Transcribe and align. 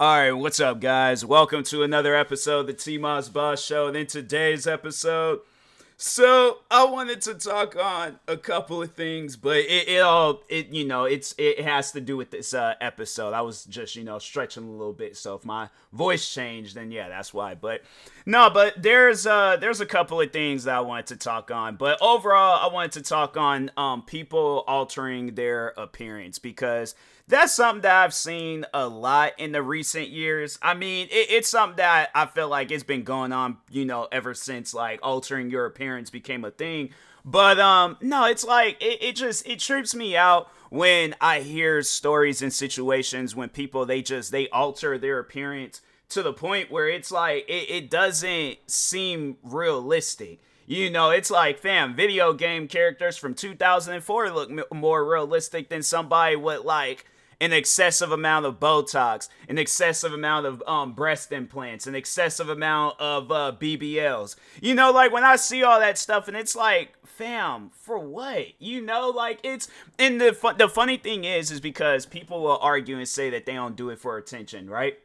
All 0.00 0.18
right, 0.18 0.32
what's 0.32 0.58
up, 0.58 0.80
guys? 0.80 1.24
Welcome 1.24 1.62
to 1.64 1.84
another 1.84 2.16
episode 2.16 2.60
of 2.60 2.66
the 2.66 2.72
T 2.72 2.98
Moss 2.98 3.28
Boss 3.28 3.64
Show. 3.64 3.86
And 3.86 3.96
in 3.96 4.08
today's 4.08 4.66
episode, 4.66 5.38
so 5.96 6.58
I 6.68 6.84
wanted 6.86 7.20
to 7.22 7.34
talk 7.34 7.76
on 7.76 8.18
a 8.26 8.36
couple 8.36 8.82
of 8.82 8.90
things, 8.94 9.36
but 9.36 9.58
it, 9.58 9.88
it 9.88 10.00
all 10.00 10.42
it 10.48 10.70
you 10.70 10.84
know 10.84 11.04
it's 11.04 11.32
it 11.38 11.60
has 11.60 11.92
to 11.92 12.00
do 12.00 12.16
with 12.16 12.32
this 12.32 12.54
uh, 12.54 12.74
episode. 12.80 13.34
I 13.34 13.42
was 13.42 13.64
just 13.66 13.94
you 13.94 14.02
know 14.02 14.18
stretching 14.18 14.64
a 14.64 14.70
little 14.72 14.92
bit, 14.92 15.16
so 15.16 15.36
if 15.36 15.44
my 15.44 15.68
voice 15.92 16.28
changed, 16.28 16.74
then 16.74 16.90
yeah, 16.90 17.08
that's 17.08 17.32
why. 17.32 17.54
But 17.54 17.82
no, 18.26 18.50
but 18.50 18.82
there's 18.82 19.28
uh 19.28 19.58
there's 19.58 19.80
a 19.80 19.86
couple 19.86 20.20
of 20.20 20.32
things 20.32 20.64
that 20.64 20.74
I 20.74 20.80
wanted 20.80 21.06
to 21.06 21.16
talk 21.18 21.52
on, 21.52 21.76
but 21.76 22.02
overall 22.02 22.68
I 22.68 22.74
wanted 22.74 22.92
to 22.92 23.02
talk 23.02 23.36
on 23.36 23.70
um 23.76 24.02
people 24.02 24.64
altering 24.66 25.36
their 25.36 25.68
appearance 25.76 26.40
because 26.40 26.96
that's 27.26 27.54
something 27.54 27.82
that 27.82 28.04
I've 28.04 28.14
seen 28.14 28.66
a 28.74 28.86
lot 28.86 29.32
in 29.38 29.52
the 29.52 29.62
recent 29.62 30.08
years. 30.08 30.58
I 30.60 30.74
mean, 30.74 31.08
it, 31.10 31.30
it's 31.30 31.48
something 31.48 31.76
that 31.76 32.10
I 32.14 32.26
feel 32.26 32.48
like 32.48 32.70
it's 32.70 32.82
been 32.82 33.02
going 33.02 33.32
on, 33.32 33.58
you 33.70 33.84
know, 33.84 34.08
ever 34.12 34.34
since 34.34 34.74
like 34.74 35.00
altering 35.02 35.50
your 35.50 35.64
appearance 35.64 36.10
became 36.10 36.44
a 36.44 36.50
thing. 36.50 36.90
But 37.24 37.58
um, 37.58 37.96
no, 38.02 38.26
it's 38.26 38.44
like 38.44 38.76
it, 38.82 39.02
it 39.02 39.16
just 39.16 39.48
it 39.48 39.58
trips 39.58 39.94
me 39.94 40.16
out 40.16 40.50
when 40.68 41.14
I 41.20 41.40
hear 41.40 41.82
stories 41.82 42.42
and 42.42 42.52
situations 42.52 43.34
when 43.34 43.48
people 43.48 43.86
they 43.86 44.02
just 44.02 44.30
they 44.30 44.48
alter 44.50 44.98
their 44.98 45.18
appearance 45.18 45.80
to 46.10 46.22
the 46.22 46.34
point 46.34 46.70
where 46.70 46.88
it's 46.88 47.10
like 47.10 47.48
it, 47.48 47.70
it 47.70 47.90
doesn't 47.90 48.58
seem 48.66 49.38
realistic. 49.42 50.40
You 50.66 50.88
know, 50.90 51.10
it's 51.10 51.30
like, 51.30 51.58
fam, 51.58 51.94
video 51.94 52.32
game 52.32 52.68
characters 52.68 53.18
from 53.18 53.34
2004 53.34 54.30
look 54.30 54.50
m- 54.50 54.64
more 54.72 55.04
realistic 55.04 55.68
than 55.68 55.82
somebody 55.82 56.36
with 56.36 56.64
like 56.64 57.04
an 57.40 57.52
excessive 57.52 58.12
amount 58.12 58.46
of 58.46 58.60
Botox, 58.60 59.28
an 59.48 59.58
excessive 59.58 60.12
amount 60.12 60.46
of 60.46 60.62
um, 60.66 60.92
breast 60.92 61.32
implants, 61.32 61.86
an 61.86 61.94
excessive 61.94 62.48
amount 62.48 63.00
of 63.00 63.30
uh, 63.30 63.52
BBLs. 63.58 64.36
You 64.60 64.74
know, 64.74 64.90
like 64.90 65.12
when 65.12 65.24
I 65.24 65.36
see 65.36 65.62
all 65.62 65.80
that 65.80 65.98
stuff, 65.98 66.28
and 66.28 66.36
it's 66.36 66.56
like, 66.56 66.94
fam, 67.04 67.70
for 67.72 67.98
what? 67.98 68.60
You 68.60 68.80
know, 68.80 69.10
like 69.10 69.40
it's. 69.42 69.68
And 69.98 70.20
the 70.20 70.32
fu- 70.32 70.54
the 70.54 70.68
funny 70.68 70.96
thing 70.96 71.24
is, 71.24 71.50
is 71.50 71.60
because 71.60 72.06
people 72.06 72.42
will 72.42 72.58
argue 72.58 72.98
and 72.98 73.08
say 73.08 73.30
that 73.30 73.46
they 73.46 73.54
don't 73.54 73.76
do 73.76 73.90
it 73.90 73.98
for 73.98 74.16
attention, 74.16 74.68
right? 74.68 74.98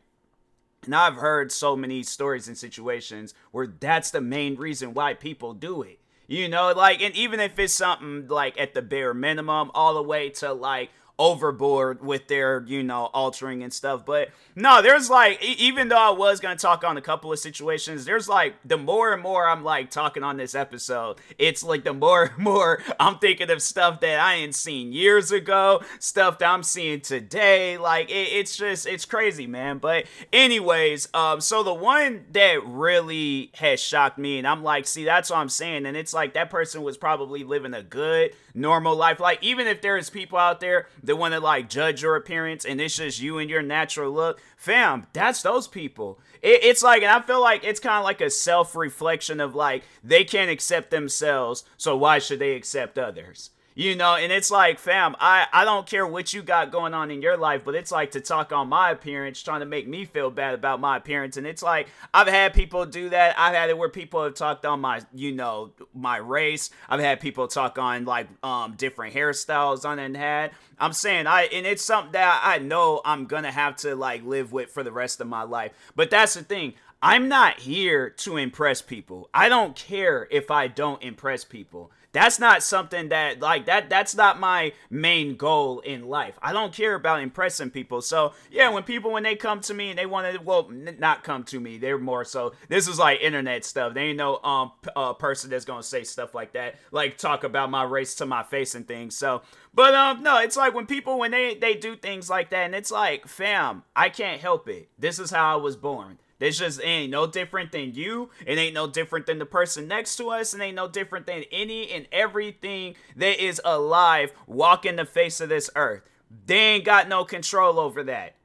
And 0.85 0.95
I've 0.95 1.15
heard 1.15 1.51
so 1.51 1.75
many 1.75 2.03
stories 2.03 2.47
and 2.47 2.57
situations 2.57 3.33
where 3.51 3.67
that's 3.67 4.11
the 4.11 4.21
main 4.21 4.55
reason 4.55 4.93
why 4.93 5.13
people 5.13 5.53
do 5.53 5.81
it. 5.81 5.99
You 6.27 6.47
know, 6.47 6.71
like, 6.73 7.01
and 7.01 7.15
even 7.15 7.39
if 7.39 7.57
it's 7.57 7.73
something 7.73 8.27
like 8.27 8.59
at 8.59 8.75
the 8.75 8.83
bare 8.83 9.15
minimum, 9.15 9.71
all 9.73 9.95
the 9.95 10.03
way 10.03 10.29
to 10.29 10.53
like 10.53 10.91
overboard 11.19 12.01
with 12.01 12.27
their, 12.29 12.63
you 12.65 12.81
know, 12.81 13.09
altering 13.13 13.61
and 13.61 13.73
stuff. 13.73 14.05
But 14.05 14.29
no, 14.55 14.81
there's 14.81 15.09
like, 15.09 15.43
even 15.43 15.89
though 15.89 15.97
I 15.97 16.11
was 16.11 16.39
to 16.39 16.55
talk 16.55 16.83
on 16.83 16.97
a 16.97 17.01
couple 17.01 17.31
of 17.31 17.39
situations, 17.39 18.05
there's 18.05 18.29
like, 18.29 18.55
the 18.63 18.77
more 18.77 19.13
and 19.13 19.21
more 19.21 19.47
I'm 19.47 19.63
like 19.63 19.91
talking 19.91 20.23
on 20.23 20.37
this 20.37 20.55
episode, 20.55 21.17
it's 21.37 21.61
like 21.61 21.83
the 21.83 21.93
more 21.93 22.23
and 22.23 22.37
more 22.37 22.81
I'm 22.99 23.19
thinking 23.19 23.51
of 23.51 23.61
stuff 23.61 23.99
that 23.99 24.19
I 24.19 24.35
ain't 24.35 24.55
seen 24.55 24.93
years 24.93 25.31
ago, 25.31 25.83
stuff 25.99 26.39
that 26.39 26.49
I'm 26.49 26.63
seeing 26.63 27.01
today. 27.01 27.77
Like, 27.77 28.09
it, 28.09 28.29
it's 28.31 28.55
just, 28.55 28.87
it's 28.87 29.05
crazy, 29.05 29.45
man. 29.45 29.77
But, 29.77 30.05
anyways, 30.31 31.09
um, 31.13 31.41
so 31.41 31.63
the 31.63 31.73
one 31.73 32.25
that 32.31 32.65
really 32.65 33.51
has 33.55 33.81
shocked 33.81 34.17
me, 34.17 34.37
and 34.37 34.47
I'm 34.47 34.63
like, 34.63 34.87
see, 34.87 35.03
that's 35.03 35.29
what 35.29 35.39
I'm 35.39 35.49
saying. 35.49 35.85
And 35.85 35.97
it's 35.97 36.13
like 36.13 36.33
that 36.35 36.49
person 36.49 36.81
was 36.81 36.97
probably 36.97 37.43
living 37.43 37.73
a 37.73 37.83
good, 37.83 38.31
normal 38.53 38.95
life. 38.95 39.19
Like, 39.19 39.43
even 39.43 39.67
if 39.67 39.81
there's 39.81 40.09
people 40.09 40.37
out 40.37 40.61
there 40.61 40.87
that 41.09 41.15
want 41.15 41.33
to 41.33 41.39
like 41.39 41.69
judge 41.69 42.03
your 42.03 42.15
appearance 42.15 42.65
and 42.65 42.79
it's 42.79 42.97
just 42.97 43.19
you 43.19 43.39
and 43.39 43.49
your 43.49 43.63
natural 43.63 44.11
look, 44.11 44.39
fam, 44.55 45.07
that's 45.11 45.41
those 45.41 45.67
people. 45.67 46.19
It, 46.43 46.63
it's 46.63 46.83
like, 46.83 47.01
and 47.01 47.11
I 47.11 47.19
feel 47.19 47.41
like 47.41 47.63
it's 47.63 47.79
kind 47.79 47.97
of 47.97 48.03
like 48.03 48.21
a 48.21 48.29
self 48.29 48.75
reflection 48.75 49.39
of 49.39 49.55
like 49.55 49.83
they 50.03 50.23
can't 50.23 50.51
accept 50.51 50.91
themselves, 50.91 51.63
so 51.77 51.97
why 51.97 52.19
should 52.19 52.37
they 52.37 52.53
accept 52.53 52.99
others? 52.99 53.49
You 53.79 53.95
know, 53.95 54.15
and 54.15 54.29
it's 54.29 54.51
like, 54.51 54.77
fam, 54.77 55.15
I, 55.21 55.47
I 55.53 55.63
don't 55.63 55.87
care 55.87 56.05
what 56.05 56.33
you 56.33 56.41
got 56.41 56.69
going 56.69 56.93
on 56.93 57.11
in 57.11 57.21
your 57.21 57.37
life, 57.37 57.61
but 57.63 57.75
it's 57.75 57.93
like 57.93 58.11
to 58.11 58.19
talk 58.19 58.51
on 58.51 58.67
my 58.67 58.91
appearance, 58.91 59.41
trying 59.41 59.61
to 59.61 59.65
make 59.65 59.87
me 59.87 60.03
feel 60.03 60.29
bad 60.29 60.53
about 60.53 60.81
my 60.81 60.97
appearance. 60.97 61.37
And 61.37 61.47
it's 61.47 61.63
like, 61.63 61.87
I've 62.13 62.27
had 62.27 62.53
people 62.53 62.85
do 62.85 63.07
that. 63.07 63.39
I've 63.39 63.55
had 63.55 63.69
it 63.69 63.77
where 63.77 63.87
people 63.87 64.21
have 64.21 64.33
talked 64.33 64.65
on 64.65 64.81
my, 64.81 65.01
you 65.13 65.31
know, 65.31 65.71
my 65.93 66.17
race. 66.17 66.71
I've 66.89 66.99
had 66.99 67.21
people 67.21 67.47
talk 67.47 67.77
on 67.79 68.03
like 68.03 68.27
um 68.43 68.73
different 68.75 69.15
hairstyles 69.15 69.85
on 69.85 69.97
and 69.97 70.17
had. 70.17 70.51
I'm 70.77 70.91
saying 70.91 71.25
I 71.25 71.43
and 71.43 71.65
it's 71.65 71.83
something 71.83 72.11
that 72.11 72.41
I 72.43 72.57
know 72.57 72.99
I'm 73.05 73.27
gonna 73.27 73.51
have 73.51 73.77
to 73.77 73.95
like 73.95 74.25
live 74.25 74.51
with 74.51 74.71
for 74.71 74.83
the 74.83 74.91
rest 74.91 75.21
of 75.21 75.27
my 75.27 75.43
life. 75.43 75.71
But 75.95 76.09
that's 76.09 76.33
the 76.33 76.43
thing. 76.43 76.73
I'm 77.01 77.29
not 77.29 77.61
here 77.61 78.09
to 78.09 78.35
impress 78.35 78.81
people. 78.81 79.29
I 79.33 79.47
don't 79.47 79.73
care 79.73 80.27
if 80.31 80.51
I 80.51 80.67
don't 80.67 81.01
impress 81.01 81.45
people. 81.45 81.91
That's 82.11 82.39
not 82.39 82.61
something 82.63 83.09
that 83.09 83.39
like 83.39 83.67
that 83.67 83.89
that's 83.89 84.15
not 84.15 84.39
my 84.39 84.73
main 84.89 85.37
goal 85.37 85.79
in 85.79 86.09
life. 86.09 86.37
I 86.41 86.51
don't 86.51 86.73
care 86.73 86.95
about 86.95 87.21
impressing 87.21 87.69
people. 87.69 88.01
So, 88.01 88.33
yeah, 88.51 88.67
when 88.69 88.83
people 88.83 89.11
when 89.11 89.23
they 89.23 89.35
come 89.35 89.61
to 89.61 89.73
me 89.75 89.91
and 89.91 89.99
they 89.99 90.07
want 90.07 90.33
to 90.33 90.41
well, 90.41 90.67
n- 90.71 90.97
not 90.99 91.23
come 91.23 91.43
to 91.45 91.59
me. 91.59 91.77
They're 91.77 91.99
more 91.99 92.25
so 92.25 92.53
this 92.67 92.87
is 92.87 92.97
like 92.97 93.21
internet 93.21 93.63
stuff. 93.63 93.93
They 93.93 94.05
ain't 94.05 94.17
no 94.17 94.37
um 94.39 94.71
p- 94.81 94.89
uh, 94.95 95.13
person 95.13 95.51
that's 95.51 95.65
going 95.65 95.83
to 95.83 95.87
say 95.87 96.03
stuff 96.03 96.33
like 96.33 96.53
that, 96.53 96.75
like 96.91 97.17
talk 97.17 97.43
about 97.43 97.69
my 97.69 97.83
race 97.83 98.15
to 98.15 98.25
my 98.25 98.41
face 98.41 98.73
and 98.73 98.87
things. 98.87 99.15
So, 99.15 99.43
but 99.73 99.93
um 99.93 100.23
no, 100.23 100.39
it's 100.39 100.57
like 100.57 100.73
when 100.73 100.87
people 100.87 101.19
when 101.19 101.31
they 101.31 101.53
they 101.53 101.75
do 101.75 101.95
things 101.95 102.27
like 102.29 102.49
that 102.49 102.65
and 102.65 102.75
it's 102.75 102.91
like, 102.91 103.27
"Fam, 103.27 103.83
I 103.95 104.09
can't 104.09 104.41
help 104.41 104.67
it. 104.67 104.89
This 104.97 105.19
is 105.19 105.29
how 105.29 105.53
I 105.53 105.61
was 105.61 105.77
born." 105.77 106.17
This 106.39 106.57
just 106.59 106.81
ain't 106.83 107.11
no 107.11 107.27
different 107.27 107.71
than 107.71 107.93
you. 107.93 108.29
It 108.45 108.57
ain't 108.57 108.73
no 108.73 108.87
different 108.87 109.25
than 109.25 109.39
the 109.39 109.45
person 109.45 109.87
next 109.87 110.15
to 110.15 110.29
us. 110.29 110.53
It 110.53 110.61
ain't 110.61 110.75
no 110.75 110.87
different 110.87 111.27
than 111.27 111.43
any 111.51 111.91
and 111.91 112.07
everything 112.11 112.95
that 113.17 113.43
is 113.43 113.61
alive 113.63 114.31
walking 114.47 114.95
the 114.95 115.05
face 115.05 115.41
of 115.41 115.49
this 115.49 115.69
earth. 115.75 116.01
They 116.45 116.75
ain't 116.75 116.85
got 116.85 117.09
no 117.09 117.25
control 117.25 117.79
over 117.79 118.03
that. 118.03 118.35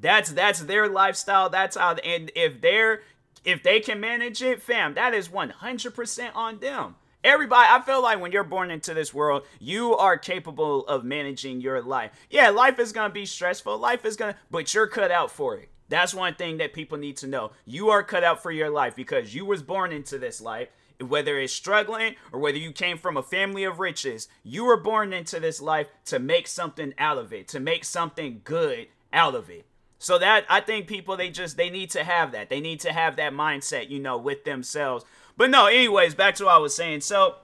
That's 0.00 0.32
that's 0.32 0.60
their 0.60 0.88
lifestyle. 0.88 1.50
That's 1.50 1.76
how 1.76 1.94
and 1.96 2.30
if 2.34 2.60
they're 2.60 3.02
if 3.44 3.62
they 3.62 3.80
can 3.80 4.00
manage 4.00 4.40
it, 4.40 4.62
fam, 4.62 4.94
that 4.94 5.14
is 5.14 5.28
100% 5.28 6.30
on 6.36 6.60
them. 6.60 6.94
Everybody, 7.24 7.68
I 7.70 7.80
feel 7.80 8.02
like 8.02 8.20
when 8.20 8.32
you're 8.32 8.44
born 8.44 8.70
into 8.70 8.94
this 8.94 9.14
world, 9.14 9.44
you 9.60 9.96
are 9.96 10.18
capable 10.18 10.86
of 10.86 11.04
managing 11.04 11.60
your 11.60 11.80
life. 11.80 12.10
Yeah, 12.30 12.50
life 12.50 12.78
is 12.78 12.92
gonna 12.92 13.12
be 13.12 13.26
stressful. 13.26 13.78
Life 13.78 14.04
is 14.04 14.16
gonna, 14.16 14.36
but 14.50 14.72
you're 14.74 14.88
cut 14.88 15.10
out 15.10 15.30
for 15.30 15.56
it. 15.56 15.68
That's 15.92 16.14
one 16.14 16.36
thing 16.36 16.56
that 16.56 16.72
people 16.72 16.96
need 16.96 17.18
to 17.18 17.26
know. 17.26 17.52
You 17.66 17.90
are 17.90 18.02
cut 18.02 18.24
out 18.24 18.42
for 18.42 18.50
your 18.50 18.70
life 18.70 18.96
because 18.96 19.34
you 19.34 19.44
was 19.44 19.62
born 19.62 19.92
into 19.92 20.16
this 20.16 20.40
life. 20.40 20.68
Whether 20.98 21.38
it's 21.38 21.52
struggling 21.52 22.14
or 22.32 22.40
whether 22.40 22.56
you 22.56 22.72
came 22.72 22.96
from 22.96 23.18
a 23.18 23.22
family 23.22 23.64
of 23.64 23.78
riches, 23.78 24.26
you 24.42 24.64
were 24.64 24.78
born 24.78 25.12
into 25.12 25.38
this 25.38 25.60
life 25.60 25.88
to 26.06 26.18
make 26.18 26.48
something 26.48 26.94
out 26.96 27.18
of 27.18 27.34
it, 27.34 27.46
to 27.48 27.60
make 27.60 27.84
something 27.84 28.40
good 28.42 28.86
out 29.12 29.34
of 29.34 29.50
it. 29.50 29.66
So 29.98 30.18
that 30.18 30.46
I 30.48 30.62
think 30.62 30.86
people 30.86 31.18
they 31.18 31.28
just 31.28 31.58
they 31.58 31.68
need 31.68 31.90
to 31.90 32.04
have 32.04 32.32
that. 32.32 32.48
They 32.48 32.60
need 32.60 32.80
to 32.80 32.92
have 32.92 33.16
that 33.16 33.34
mindset, 33.34 33.90
you 33.90 33.98
know, 33.98 34.16
with 34.16 34.44
themselves. 34.44 35.04
But 35.36 35.50
no, 35.50 35.66
anyways, 35.66 36.14
back 36.14 36.36
to 36.36 36.46
what 36.46 36.54
I 36.54 36.58
was 36.58 36.74
saying. 36.74 37.02
So 37.02 37.34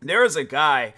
there 0.00 0.22
was 0.22 0.34
a 0.34 0.44
guy, 0.44 0.94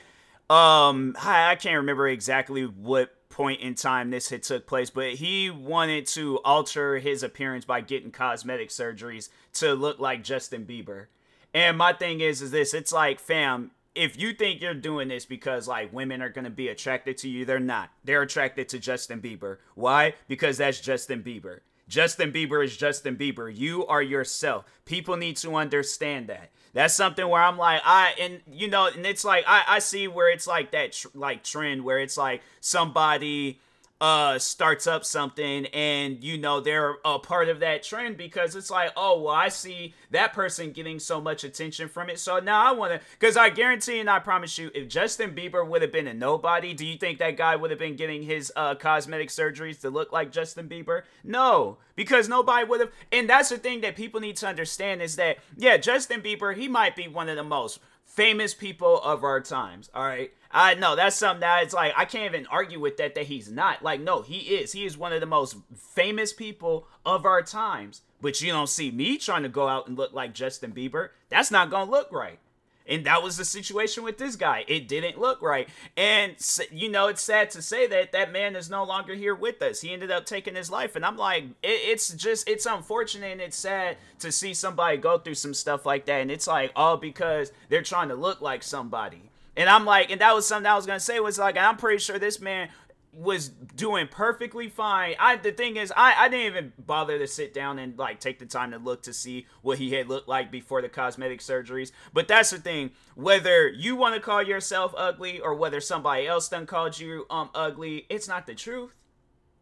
um, 0.49 1.17
I, 1.21 1.51
I 1.51 1.57
can't 1.57 1.77
remember 1.77 2.09
exactly 2.09 2.65
what 2.65 3.15
point 3.33 3.61
in 3.61 3.75
time 3.75 4.11
this 4.11 4.29
had 4.29 4.45
took 4.45 4.67
place, 4.67 4.91
but 4.91 5.15
he 5.15 5.51
wanted 5.51 6.07
to 6.07 6.39
alter 6.45 6.99
his 6.99 7.25
appearance 7.25 7.65
by 7.65 7.81
getting 7.81 8.13
cosmetic 8.13 8.69
surgeries 8.69 9.29
to 9.55 9.75
look 9.75 9.99
like 9.99 10.23
Justin 10.23 10.65
Bieber. 10.65 11.07
And 11.53 11.77
my 11.77 11.93
thing 11.93 12.21
is, 12.21 12.41
is 12.41 12.53
this? 12.53 12.75
It's 12.75 12.93
like, 12.93 13.19
fam, 13.19 13.73
if 13.95 14.19
you 14.19 14.33
think 14.33 14.61
you're 14.61 14.75
doing 14.75 15.09
this 15.09 15.25
because 15.25 15.67
like 15.67 15.93
women 15.93 16.23
are 16.23 16.29
going 16.29 16.45
to 16.45 16.51
be 16.51 16.69
attracted 16.69 17.19
to 17.19 17.29
you, 17.29 17.45
they're 17.45 17.59
not. 17.59 17.91
They're 18.05 18.23
attracted 18.23 18.69
to 18.71 18.79
Justin 18.79 19.21
Bieber. 19.21 19.59
Why? 19.75 20.15
Because 20.29 20.59
that's 20.59 20.81
Justin 20.81 21.23
Bieber. 21.23 21.61
Justin 21.89 22.33
Bieber 22.33 22.65
is 22.65 22.77
Justin 22.77 23.17
Bieber. 23.17 23.55
You 23.55 23.87
are 23.87 24.03
yourself. 24.03 24.65
People 24.85 25.17
need 25.17 25.37
to 25.39 25.57
understand 25.57 26.29
that. 26.29 26.51
That's 26.75 26.95
something 26.95 27.29
where 27.29 27.43
I'm 27.43 27.59
like, 27.59 27.83
I 27.85 28.15
and 28.19 28.41
you 28.51 28.69
know, 28.69 28.87
and 28.87 29.05
it's 29.05 29.25
like 29.25 29.45
I 29.47 29.65
I 29.69 29.79
see 29.79 30.09
where 30.09 30.31
it's 30.31 30.47
like 30.47 30.71
that 30.73 30.93
tr- 30.93 31.09
like 31.15 31.45
trend 31.45 31.85
where 31.85 31.99
it's 31.99 32.17
like 32.17 32.43
somebody 32.61 33.61
uh 34.03 34.37
starts 34.37 34.89
up 34.89 35.05
something 35.05 35.67
and 35.67 36.25
you 36.25 36.37
know 36.37 36.59
they're 36.59 36.97
a 37.05 37.21
part 37.21 37.49
of 37.49 37.61
that 37.61 37.85
trend 37.85 38.17
because 38.17 38.57
it's 38.57 38.69
like 38.69 38.91
oh 38.97 39.21
well 39.21 39.33
i 39.33 39.49
see 39.49 39.95
that 40.11 40.33
person 40.33 40.73
getting 40.73 40.99
so 40.99 41.21
much 41.21 41.45
attention 41.45 41.89
from 41.89 42.11
it. 42.11 42.19
So 42.19 42.41
now 42.41 42.67
i 42.67 42.73
want 42.73 42.93
to 42.93 43.01
because 43.13 43.37
i 43.37 43.49
guarantee 43.49 44.01
and 44.01 44.11
i 44.11 44.19
promise 44.19 44.59
you 44.59 44.73
if 44.75 44.89
justin 44.89 45.37
bieber 45.37 45.65
would 45.65 45.83
have 45.83 45.93
been 45.93 46.09
a 46.09 46.15
nobody 46.15 46.75
do 46.75 46.85
you 46.85 46.99
think 46.99 47.21
that 47.21 47.37
guy 47.37 47.55
would 47.55 47.71
have 47.71 47.79
been 47.79 47.95
getting 47.95 48.25
his 48.25 48.53
uh 48.57 48.75
cosmetic 48.75 49.29
surgeries 49.29 49.81
to 49.83 49.89
look 49.89 50.11
like 50.11 50.33
justin 50.33 50.69
bieber? 50.69 51.03
No 51.23 51.79
because 51.95 52.29
nobody 52.29 52.67
would 52.67 52.81
have 52.81 52.91
and 53.13 53.31
that's 53.31 53.51
the 53.51 53.57
thing 53.59 53.83
that 53.83 53.95
people 53.95 54.21
need 54.21 54.35
to 54.35 54.49
understand 54.49 55.01
is 55.01 55.15
that 55.15 55.39
yeah 55.57 55.77
justin 55.77 56.21
bieber 56.21 56.57
he 56.57 56.67
might 56.67 56.97
be 56.97 57.07
one 57.07 57.29
of 57.29 57.37
the 57.37 57.45
most 57.45 57.79
famous 58.05 58.53
people 58.53 59.01
of 59.03 59.23
our 59.23 59.41
times 59.41 59.89
all 59.95 60.03
right 60.05 60.33
I 60.53 60.75
know 60.75 60.95
that's 60.95 61.17
something 61.17 61.41
that 61.41 61.63
it's 61.63 61.75
like 61.75 61.95
I 61.97 62.05
can't 62.05 62.35
even 62.35 62.47
argue 62.47 62.79
with 62.79 62.99
that 62.99 63.15
that 63.15 63.27
he's 63.27 63.51
not. 63.51 63.83
Like 63.83 64.01
no, 64.01 64.23
he 64.23 64.39
is. 64.39 64.73
He 64.73 64.85
is 64.85 64.99
one 64.99 65.13
of 65.13 65.21
the 65.21 65.27
most 65.27 65.57
famous 65.75 66.33
people 66.33 66.87
of 67.05 67.25
our 67.25 67.43
times. 67.43 68.03
But 68.21 68.41
you 68.41 68.53
don't 68.53 68.69
see 68.69 68.91
me 68.91 69.19
trying 69.19 69.43
to 69.43 69.49
go 69.49 69.67
out 69.67 69.89
and 69.89 69.99
look 69.99 70.13
like 70.13 70.33
Justin 70.33 70.73
Bieber. 70.73 71.09
That's 71.29 71.51
not 71.51 71.71
to 71.71 71.83
look 71.85 72.13
right. 72.13 72.39
And 72.87 73.05
that 73.07 73.23
was 73.23 73.37
the 73.37 73.45
situation 73.45 74.03
with 74.03 74.19
this 74.19 74.37
guy. 74.37 74.65
It 74.67 74.89
didn't 74.89 75.19
look 75.19 75.41
right. 75.41 75.69
And, 75.97 76.35
you 76.71 76.91
know, 76.91 77.07
it's 77.07 77.23
sad 77.23 77.51
to 77.51 77.63
say 77.63 77.87
that 77.87 78.13
that 78.13 78.33
man 78.33 78.57
is 78.57 78.71
no 78.71 78.85
longer 78.85 79.15
here 79.15 79.35
with 79.35 79.63
us. 79.63 79.81
He 79.81 79.93
ended 79.93 80.11
up 80.11 80.27
taking 80.27 80.57
his 80.57 80.71
life. 80.71 80.97
And 80.97 81.05
I'm 81.05 81.17
like, 81.17 81.45
it, 81.63 81.69
it's 81.69 82.11
just, 82.11 82.49
it's 82.49 82.67
unfortunate 82.67 83.33
and 83.33 83.41
it's 83.41 83.57
sad 83.57 83.99
to 84.19 84.33
see 84.33 84.53
somebody 84.53 84.97
go 84.97 85.19
through 85.19 85.35
some 85.35 85.55
stuff 85.55 85.87
like 85.87 86.07
that. 86.07 86.21
And 86.21 86.31
it's 86.31 86.47
like, 86.47 86.73
all 86.75 86.97
because 86.97 87.53
they're 87.69 87.83
trying 87.83 88.09
to 88.09 88.17
look 88.17 88.41
like 88.41 88.63
somebody. 88.63 89.31
And 89.57 89.69
I'm 89.69 89.85
like, 89.85 90.11
and 90.11 90.21
that 90.21 90.35
was 90.35 90.47
something 90.47 90.71
I 90.71 90.77
was 90.77 90.87
gonna 90.87 91.01
say 91.01 91.21
was 91.21 91.39
like, 91.39 91.57
I'm 91.57 91.77
pretty 91.77 91.99
sure 91.99 92.19
this 92.19 92.41
man 92.41 92.69
was 93.13 93.49
doing 93.49 94.09
perfectly 94.09 94.69
fine. 94.71 95.15
I 95.19 95.37
the 95.37 95.53
thing 95.53 95.77
is, 95.77 95.93
I 95.95 96.15
I 96.17 96.29
didn't 96.29 96.47
even 96.47 96.73
bother 96.79 97.19
to 97.19 97.27
sit 97.27 97.53
down 97.53 97.79
and 97.79 97.99
like 97.99 98.21
take 98.21 98.39
the 98.39 98.47
time 98.47 98.71
to 98.71 98.79
look 98.79 99.03
to 99.03 99.13
see 99.13 99.47
what 99.61 99.79
he 99.79 99.93
had 99.93 100.09
looked 100.09 100.29
like 100.29 100.51
before 100.51 100.81
the 100.81 100.89
cosmetic 100.89 101.41
surgeries. 101.41 101.93
But 102.15 102.27
that's 102.29 102.51
the 102.51 102.59
thing. 102.59 102.93
Whether 103.15 103.69
you 103.69 103.97
want 103.97 104.15
to 104.15 104.21
call 104.21 104.43
yourself 104.43 104.95
ugly 104.97 105.41
or 105.41 105.55
whether 105.55 105.81
somebody 105.81 106.27
else 106.27 106.49
done 106.49 106.67
called 106.67 106.99
you 106.99 107.27
um 107.29 107.51
ugly, 107.55 108.07
it's 108.09 108.29
not 108.29 108.47
the 108.47 108.55
truth 108.55 109.02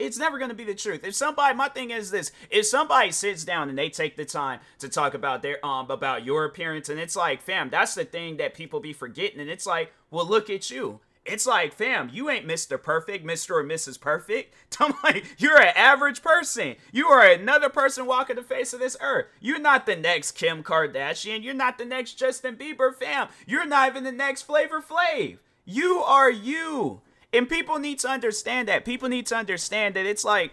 it's 0.00 0.19
never 0.19 0.38
going 0.38 0.50
to 0.50 0.56
be 0.56 0.64
the 0.64 0.75
truth. 0.75 1.05
If 1.05 1.14
somebody, 1.14 1.55
my 1.55 1.69
thing 1.69 1.91
is 1.91 2.11
this: 2.11 2.32
if 2.50 2.67
somebody 2.67 3.12
sits 3.12 3.44
down 3.44 3.69
and 3.69 3.79
they 3.79 3.91
take 3.91 4.17
the 4.17 4.25
time 4.25 4.61
to 4.79 4.88
talk 4.88 5.14
about 5.14 5.43
their 5.43 5.64
um 5.64 5.91
about 5.91 6.25
your 6.25 6.44
appearance, 6.44 6.88
and 6.88 6.99
it's 6.99 7.17
like, 7.17 7.43
fam, 7.43 7.70
that's 7.70 7.94
the 7.94 8.05
thing 8.05 8.38
that 8.38 8.55
people 8.55 8.81
be 8.81 8.93
forgetting, 8.93 9.41
and 9.41 9.50
it's 9.50 9.67
like, 9.67 9.93
well, 10.11 10.26
look 10.26 10.50
at 10.50 10.70
you. 10.70 11.00
It's 11.26 11.47
like, 11.47 11.75
fam, 11.75 12.11
you 12.12 12.31
ain't 12.31 12.49
Mr. 12.49 12.82
Perfect, 12.82 13.26
Mr. 13.26 13.50
or 13.50 13.64
Mrs. 13.64 14.00
Perfect. 14.00 14.55
I'm 14.81 14.94
like, 15.05 15.25
you're 15.38 15.61
an 15.61 15.75
average 15.76 16.23
person. 16.23 16.76
You 16.93 17.08
are 17.08 17.25
another 17.25 17.69
person 17.69 18.06
walking 18.06 18.37
the 18.37 18.43
face 18.43 18.73
of 18.73 18.81
this 18.81 18.96
earth. 19.00 19.26
You're 19.38 19.61
not 19.61 19.85
the 19.85 19.96
next 19.96 20.32
Kim 20.32 20.62
Kardashian. 20.62 21.44
You're 21.44 21.55
not 21.55 21.76
the 21.76 21.85
next 21.85 22.14
Justin 22.14 22.56
Bieber, 22.56 22.94
fam. 22.94 23.29
You're 23.46 23.67
not 23.67 23.91
even 23.91 24.05
the 24.05 24.12
next 24.12 24.43
Flavor 24.43 24.81
Flav. 24.81 25.38
You 25.67 25.99
are 25.99 26.31
you. 26.31 27.03
And 27.32 27.49
people 27.49 27.79
need 27.79 27.99
to 28.00 28.09
understand 28.09 28.69
that. 28.69 28.85
People 28.85 29.09
need 29.09 29.27
to 29.27 29.37
understand 29.37 29.94
that 29.94 30.06
it's 30.06 30.25
like 30.25 30.53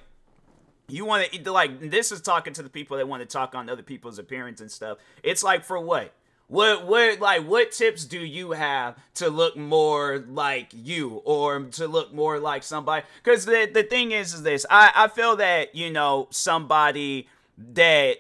you 0.88 1.06
want 1.06 1.31
to 1.31 1.51
like 1.51 1.89
this 1.89 2.12
is 2.12 2.21
talking 2.21 2.53
to 2.53 2.63
the 2.63 2.69
people 2.69 2.97
that 2.97 3.07
want 3.07 3.21
to 3.21 3.25
talk 3.27 3.56
on 3.56 3.69
other 3.69 3.83
people's 3.83 4.19
appearance 4.19 4.62
and 4.62 4.71
stuff. 4.71 4.97
It's 5.24 5.44
like 5.44 5.63
for 5.65 5.79
what? 5.79 6.13
What 6.47 6.88
what 6.88 7.19
like 7.19 7.45
what 7.45 7.71
tips 7.71 8.06
do 8.06 8.19
you 8.19 8.51
have 8.51 8.97
to 9.15 9.29
look 9.29 9.57
more 9.57 10.24
like 10.29 10.69
you 10.71 11.21
or 11.25 11.59
to 11.62 11.88
look 11.88 12.13
more 12.13 12.39
like 12.39 12.63
somebody? 12.63 13.06
Because 13.21 13.45
the 13.45 13.69
the 13.71 13.83
thing 13.83 14.12
is 14.12 14.33
is 14.33 14.44
this. 14.44 14.65
I 14.69 14.91
I 14.95 15.07
feel 15.09 15.35
that 15.38 15.75
you 15.75 15.91
know 15.91 16.27
somebody 16.31 17.27
that 17.57 18.18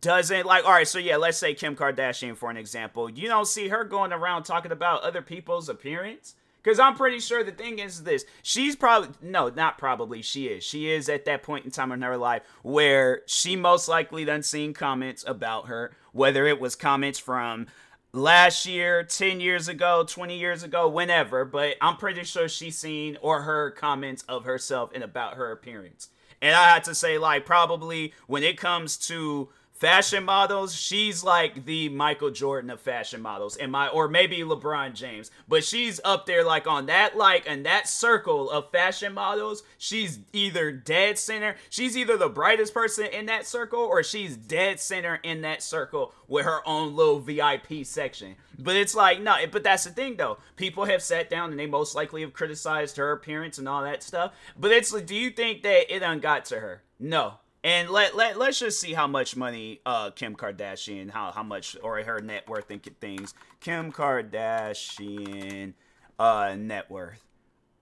doesn't 0.00 0.44
like 0.44 0.64
all 0.64 0.72
right 0.72 0.88
so 0.88 0.98
yeah 0.98 1.16
let's 1.16 1.38
say 1.38 1.54
kim 1.54 1.74
kardashian 1.74 2.36
for 2.36 2.50
an 2.50 2.56
example 2.56 3.08
you 3.08 3.26
don't 3.26 3.46
see 3.46 3.68
her 3.68 3.84
going 3.84 4.12
around 4.12 4.42
talking 4.42 4.72
about 4.72 5.02
other 5.02 5.22
people's 5.22 5.68
appearance 5.68 6.34
because 6.68 6.80
I'm 6.80 6.96
pretty 6.96 7.18
sure 7.18 7.42
the 7.42 7.50
thing 7.50 7.78
is 7.78 8.02
this. 8.02 8.26
She's 8.42 8.76
probably, 8.76 9.08
no, 9.22 9.48
not 9.48 9.78
probably, 9.78 10.20
she 10.20 10.48
is. 10.48 10.62
She 10.62 10.90
is 10.90 11.08
at 11.08 11.24
that 11.24 11.42
point 11.42 11.64
in 11.64 11.70
time 11.70 11.92
in 11.92 12.02
her 12.02 12.18
life 12.18 12.42
where 12.62 13.22
she 13.24 13.56
most 13.56 13.88
likely 13.88 14.26
done 14.26 14.42
seen 14.42 14.74
comments 14.74 15.24
about 15.26 15.68
her, 15.68 15.92
whether 16.12 16.46
it 16.46 16.60
was 16.60 16.76
comments 16.76 17.18
from 17.18 17.68
last 18.12 18.66
year, 18.66 19.02
10 19.02 19.40
years 19.40 19.66
ago, 19.66 20.04
20 20.06 20.38
years 20.38 20.62
ago, 20.62 20.86
whenever. 20.86 21.46
But 21.46 21.76
I'm 21.80 21.96
pretty 21.96 22.24
sure 22.24 22.50
she's 22.50 22.76
seen 22.76 23.16
or 23.22 23.40
heard 23.40 23.74
comments 23.74 24.22
of 24.28 24.44
herself 24.44 24.90
and 24.94 25.02
about 25.02 25.38
her 25.38 25.50
appearance. 25.50 26.10
And 26.42 26.54
I 26.54 26.68
had 26.68 26.84
to 26.84 26.94
say, 26.94 27.16
like, 27.16 27.46
probably 27.46 28.12
when 28.26 28.42
it 28.42 28.58
comes 28.58 28.98
to 29.08 29.48
fashion 29.78 30.24
models, 30.24 30.74
she's 30.74 31.22
like 31.22 31.64
the 31.64 31.88
Michael 31.88 32.30
Jordan 32.30 32.70
of 32.70 32.80
fashion 32.80 33.20
models, 33.20 33.56
and 33.56 33.70
my 33.70 33.88
or 33.88 34.08
maybe 34.08 34.38
LeBron 34.38 34.94
James, 34.94 35.30
but 35.46 35.64
she's 35.64 36.00
up 36.04 36.26
there 36.26 36.44
like 36.44 36.66
on 36.66 36.86
that 36.86 37.16
like 37.16 37.44
and 37.48 37.64
that 37.64 37.88
circle 37.88 38.50
of 38.50 38.70
fashion 38.70 39.12
models. 39.14 39.62
She's 39.78 40.18
either 40.32 40.72
dead 40.72 41.18
center, 41.18 41.56
she's 41.70 41.96
either 41.96 42.16
the 42.16 42.28
brightest 42.28 42.74
person 42.74 43.06
in 43.06 43.26
that 43.26 43.46
circle, 43.46 43.80
or 43.80 44.02
she's 44.02 44.36
dead 44.36 44.80
center 44.80 45.20
in 45.22 45.42
that 45.42 45.62
circle 45.62 46.12
with 46.26 46.44
her 46.44 46.66
own 46.66 46.96
little 46.96 47.20
VIP 47.20 47.84
section. 47.84 48.36
But 48.58 48.76
it's 48.76 48.94
like 48.94 49.20
no, 49.20 49.36
but 49.50 49.62
that's 49.62 49.84
the 49.84 49.90
thing 49.90 50.16
though. 50.16 50.38
People 50.56 50.84
have 50.86 51.02
sat 51.02 51.30
down 51.30 51.50
and 51.50 51.58
they 51.58 51.66
most 51.66 51.94
likely 51.94 52.22
have 52.22 52.32
criticized 52.32 52.96
her 52.96 53.12
appearance 53.12 53.58
and 53.58 53.68
all 53.68 53.82
that 53.82 54.02
stuff. 54.02 54.32
But 54.58 54.72
it's 54.72 54.92
like, 54.92 55.06
do 55.06 55.14
you 55.14 55.30
think 55.30 55.62
that 55.62 55.94
it 55.94 56.02
ungot 56.02 56.44
to 56.44 56.58
her? 56.58 56.82
No, 56.98 57.34
and 57.64 57.90
let, 57.90 58.16
let 58.16 58.38
let's 58.38 58.58
just 58.58 58.80
see 58.80 58.92
how 58.92 59.06
much 59.06 59.36
money 59.36 59.80
uh 59.84 60.10
Kim 60.10 60.36
Kardashian 60.36 61.10
how 61.10 61.32
how 61.32 61.42
much 61.42 61.76
or 61.82 62.02
her 62.02 62.20
net 62.20 62.48
worth 62.48 62.70
and 62.70 62.82
things. 63.00 63.34
Kim 63.60 63.92
Kardashian 63.92 65.74
uh 66.18 66.54
net 66.56 66.90
worth. 66.90 67.24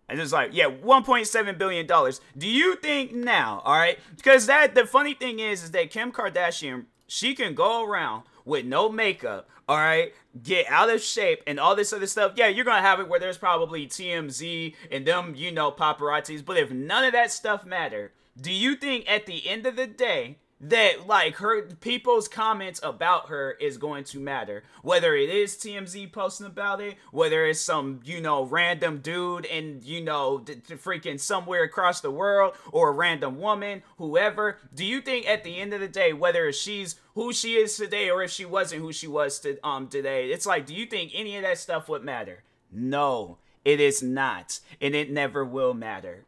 And 0.09 0.21
it's 0.21 0.33
like, 0.33 0.51
yeah, 0.53 0.67
1.7 0.67 1.59
billion 1.59 1.87
dollars. 1.87 2.21
Do 2.37 2.47
you 2.47 2.77
think 2.77 3.13
now, 3.13 3.61
all 3.65 3.77
right? 3.77 3.99
Because 4.17 4.47
that 4.47 4.75
the 4.75 4.87
funny 4.87 5.15
thing 5.15 5.41
is 5.41 5.65
is 5.65 5.71
that 5.73 5.91
Kim 5.91 6.13
Kardashian, 6.13 6.87
she 7.09 7.35
can 7.35 7.55
go 7.55 7.85
around 7.85 8.23
with 8.45 8.65
no 8.65 8.89
makeup, 8.89 9.49
all 9.69 9.77
right, 9.77 10.15
get 10.41 10.67
out 10.69 10.89
of 10.89 11.03
shape 11.03 11.43
and 11.47 11.59
all 11.59 11.75
this 11.75 11.93
other 11.93 12.07
stuff. 12.07 12.33
Yeah, 12.37 12.47
you're 12.47 12.65
gonna 12.65 12.81
have 12.81 13.01
it 13.01 13.09
where 13.09 13.19
there's 13.19 13.39
probably 13.39 13.87
TMZ 13.87 14.75
and 14.91 15.05
them, 15.05 15.35
you 15.37 15.51
know, 15.51 15.73
paparazzis. 15.73 16.45
But 16.45 16.57
if 16.57 16.71
none 16.71 17.05
of 17.05 17.13
that 17.13 17.33
stuff 17.33 17.67
matter, 17.67 18.13
do 18.41 18.53
you 18.53 18.77
think 18.77 19.11
at 19.11 19.27
the 19.27 19.49
end 19.49 19.67
of 19.67 19.77
the 19.77 19.87
day 19.87 20.39
that 20.61 21.07
like 21.07 21.37
her 21.37 21.63
people's 21.63 22.29
comments 22.29 22.81
about 22.83 23.29
her 23.29 23.53
is 23.53 23.77
going 23.77 24.05
to 24.05 24.19
matter? 24.19 24.63
Whether 24.83 25.15
it 25.15 25.31
is 25.31 25.57
TMZ 25.57 26.13
posting 26.13 26.47
about 26.47 26.81
it 26.81 26.97
whether 27.11 27.45
it's 27.47 27.61
some 27.61 28.01
you 28.05 28.21
know 28.21 28.45
random 28.45 28.99
dude 28.99 29.47
and 29.47 29.83
you 29.85 30.03
know 30.03 30.39
d- 30.39 30.55
d- 30.55 30.75
freaking 30.75 31.21
somewhere 31.21 31.63
across 31.63 32.01
the 32.01 32.11
world 32.11 32.55
or 32.73 32.89
a 32.91 32.93
random 32.93 33.39
woman 33.39 33.83
whoever 33.99 34.59
do 34.75 34.85
you 34.85 35.01
think 35.01 35.29
at 35.29 35.45
the 35.45 35.59
end 35.59 35.73
of 35.73 35.81
the 35.81 35.89
day 35.89 36.13
whether 36.13 36.51
she's 36.53 36.97
who 37.15 37.33
she 37.33 37.55
is 37.55 37.77
today 37.77 38.11
or 38.11 38.23
if 38.23 38.31
she 38.31 38.45
wasn't 38.45 38.81
who 38.81 38.93
she 38.93 39.07
was 39.07 39.39
to, 39.41 39.59
um 39.67 39.89
today 39.89 40.31
it's 40.31 40.47
like 40.47 40.67
do 40.67 40.75
you 40.75 40.87
think 40.87 41.13
any 41.15 41.37
of 41.37 41.43
that 41.43 41.59
stuff 41.59 41.89
would 41.89 42.05
matter? 42.05 42.43
No 42.71 43.39
it 43.65 43.81
is 43.81 44.03
not 44.03 44.61
and 44.81 44.95
it 44.95 45.11
never 45.11 45.45
will 45.45 45.75
matter 45.75 46.25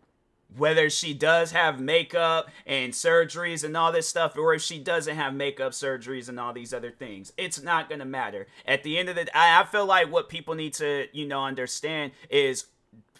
whether 0.57 0.88
she 0.88 1.14
does 1.14 1.52
have 1.52 1.81
makeup 1.81 2.49
and 2.67 2.93
surgeries 2.93 3.64
and 3.64 3.76
all 3.76 3.93
this 3.93 4.09
stuff 4.09 4.37
or 4.37 4.55
if 4.55 4.62
she 4.62 4.78
doesn't 4.78 5.17
have 5.17 5.35
makeup 5.35 5.73
surgeries 5.73 6.28
and 6.28 6.40
all 6.40 6.52
these 6.52 6.73
other 6.73 6.90
things. 6.90 7.33
It's 7.37 7.62
not 7.62 7.88
going 7.88 7.99
to 7.99 8.05
matter. 8.05 8.47
At 8.67 8.83
the 8.83 8.99
end 8.99 9.09
of 9.09 9.17
the 9.17 9.25
day 9.25 9.31
i 9.35 9.64
feel 9.64 9.87
like 9.87 10.11
what 10.11 10.28
people 10.28 10.55
need 10.55 10.75
to 10.75 11.07
you 11.12 11.26
know 11.26 11.45
understand 11.45 12.12
is 12.31 12.67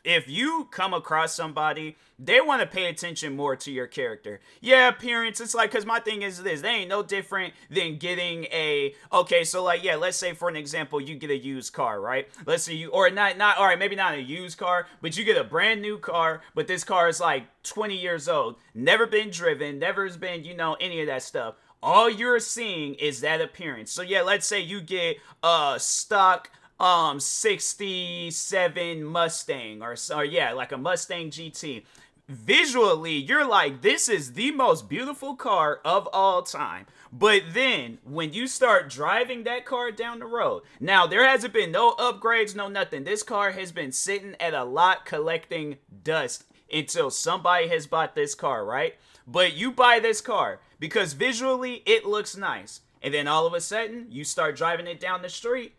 if 0.09 0.29
you 0.29 0.69
come 0.71 0.95
across 0.95 1.35
somebody, 1.35 1.97
they 2.19 2.41
want 2.41 2.61
to 2.61 2.67
pay 2.67 2.87
attention 2.87 3.37
more 3.37 3.55
to 3.57 3.71
your 3.71 3.87
character. 3.87 4.41
Yeah, 4.61 4.89
appearance. 4.89 5.41
It's 5.41 5.55
like, 5.55 5.71
because 5.71 5.87
my 5.87 6.01
thing 6.01 6.23
is 6.23 6.43
this 6.43 6.61
they 6.61 6.71
ain't 6.71 6.89
no 6.89 7.03
different 7.03 7.55
than 7.71 7.97
getting 7.97 8.45
a, 8.45 8.95
okay, 9.13 9.45
so 9.45 9.63
like, 9.63 9.85
yeah, 9.85 9.97
let's 9.97 10.17
say 10.17 10.33
for 10.33 10.49
an 10.49 10.57
example, 10.57 11.01
you 11.01 11.15
get 11.15 11.31
a 11.31 11.37
used 11.37 11.73
car, 11.73 12.01
right? 12.01 12.29
Let's 12.47 12.65
say 12.65 12.75
you, 12.75 12.89
or 12.89 13.11
not, 13.11 13.37
not, 13.37 13.59
all 13.59 13.67
right, 13.67 13.79
maybe 13.79 13.97
not 13.97 14.15
a 14.15 14.21
used 14.21 14.59
car, 14.59 14.87
but 15.01 15.17
you 15.17 15.25
get 15.25 15.37
a 15.37 15.45
brand 15.45 15.83
new 15.83 15.99
car, 15.99 16.43
but 16.55 16.67
this 16.67 16.85
car 16.85 17.09
is 17.09 17.21
like 17.21 17.45
20 17.63 17.97
years 17.97 18.29
old, 18.29 18.57
never 18.75 19.07
been 19.07 19.31
driven, 19.31 19.79
never 19.79 20.05
has 20.05 20.17
been, 20.17 20.45
you 20.45 20.57
know, 20.57 20.77
any 20.81 21.01
of 21.01 21.07
that 21.07 21.23
stuff 21.23 21.55
all 21.81 22.11
you're 22.11 22.41
seeing 22.41 22.95
is 22.95 23.21
that 23.21 23.41
appearance. 23.41 23.93
So 23.93 24.03
yeah, 24.03 24.23
let's 24.23 24.47
say 24.47 24.61
you 24.61 24.81
get 24.81 25.19
uh, 25.45 25.75
a 25.77 25.81
stock 25.81 26.51
um 26.81 27.19
67 27.21 29.05
Mustang 29.05 29.83
or, 29.83 29.97
or 30.15 30.25
yeah, 30.25 30.53
like 30.53 30.73
a 30.73 30.79
Mustang 30.79 31.31
GT. 31.31 31.85
Visually, 32.29 33.15
you're 33.15 33.47
like, 33.47 33.81
this 33.81 34.07
is 34.07 34.35
the 34.35 34.51
most 34.51 34.87
beautiful 34.87 35.35
car 35.35 35.81
of 35.83 36.07
all 36.13 36.43
time. 36.43 36.85
But 37.11 37.43
then 37.53 37.99
when 38.05 38.35
you 38.35 38.47
start 38.47 38.91
driving 38.91 39.45
that 39.45 39.65
car 39.65 39.91
down 39.91 40.19
the 40.19 40.27
road, 40.27 40.63
now 40.79 41.07
there 41.07 41.27
hasn't 41.27 41.55
been 41.55 41.73
no 41.73 41.93
upgrades, 41.93 42.55
no 42.55 42.69
nothing. 42.69 43.05
This 43.05 43.23
car 43.23 43.53
has 43.53 43.73
been 43.73 43.93
sitting 43.93 44.37
at 44.39 44.53
a 44.53 44.65
lot 44.65 45.07
collecting 45.07 45.79
dust 46.05 46.45
until 46.71 47.11
somebody 47.11 47.69
has 47.69 47.87
bought 47.87 48.15
this 48.15 48.35
car, 48.35 48.63
right? 48.63 48.97
But 49.27 49.55
you 49.55 49.73
buy 49.73 49.99
this 49.99 50.21
car 50.21 50.61
because 50.79 51.15
visually 51.15 51.83
it 51.87 52.05
looks 52.05 52.37
nice. 52.37 52.83
And 53.01 53.15
then 53.15 53.27
all 53.27 53.47
of 53.47 53.55
a 53.55 53.61
sudden, 53.63 54.07
you 54.11 54.25
start 54.25 54.57
driving 54.57 54.87
it 54.87 55.01
down 55.01 55.23
the 55.23 55.31
street 55.31 55.78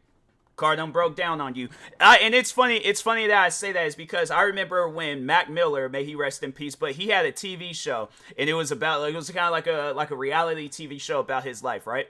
car 0.60 0.76
done 0.76 0.92
broke 0.92 1.16
down 1.16 1.42
on 1.42 1.56
you. 1.56 1.70
Uh, 2.00 2.18
and 2.22 2.36
it's 2.36 2.52
funny. 2.52 2.78
It's 2.78 3.02
funny 3.02 3.28
that 3.28 3.44
I 3.44 3.50
say 3.50 3.72
that 3.72 3.86
is 3.86 3.96
because 3.96 4.30
I 4.30 4.44
remember 4.44 4.88
when 4.88 5.26
Mac 5.26 5.50
Miller, 5.50 5.90
may 5.90 6.04
he 6.04 6.16
rest 6.16 6.44
in 6.44 6.52
peace, 6.52 6.76
but 6.76 6.92
he 6.92 7.08
had 7.08 7.26
a 7.26 7.32
TV 7.32 7.74
show, 7.74 8.10
and 8.38 8.50
it 8.50 8.54
was 8.54 8.72
about 8.72 9.10
it 9.10 9.16
was 9.16 9.30
kind 9.32 9.46
of 9.46 9.52
like 9.52 9.68
a 9.68 9.94
like 9.96 10.12
a 10.12 10.16
reality 10.16 10.70
TV 10.70 11.00
show 11.00 11.20
about 11.20 11.44
his 11.46 11.64
life, 11.64 11.88
right? 11.88 12.08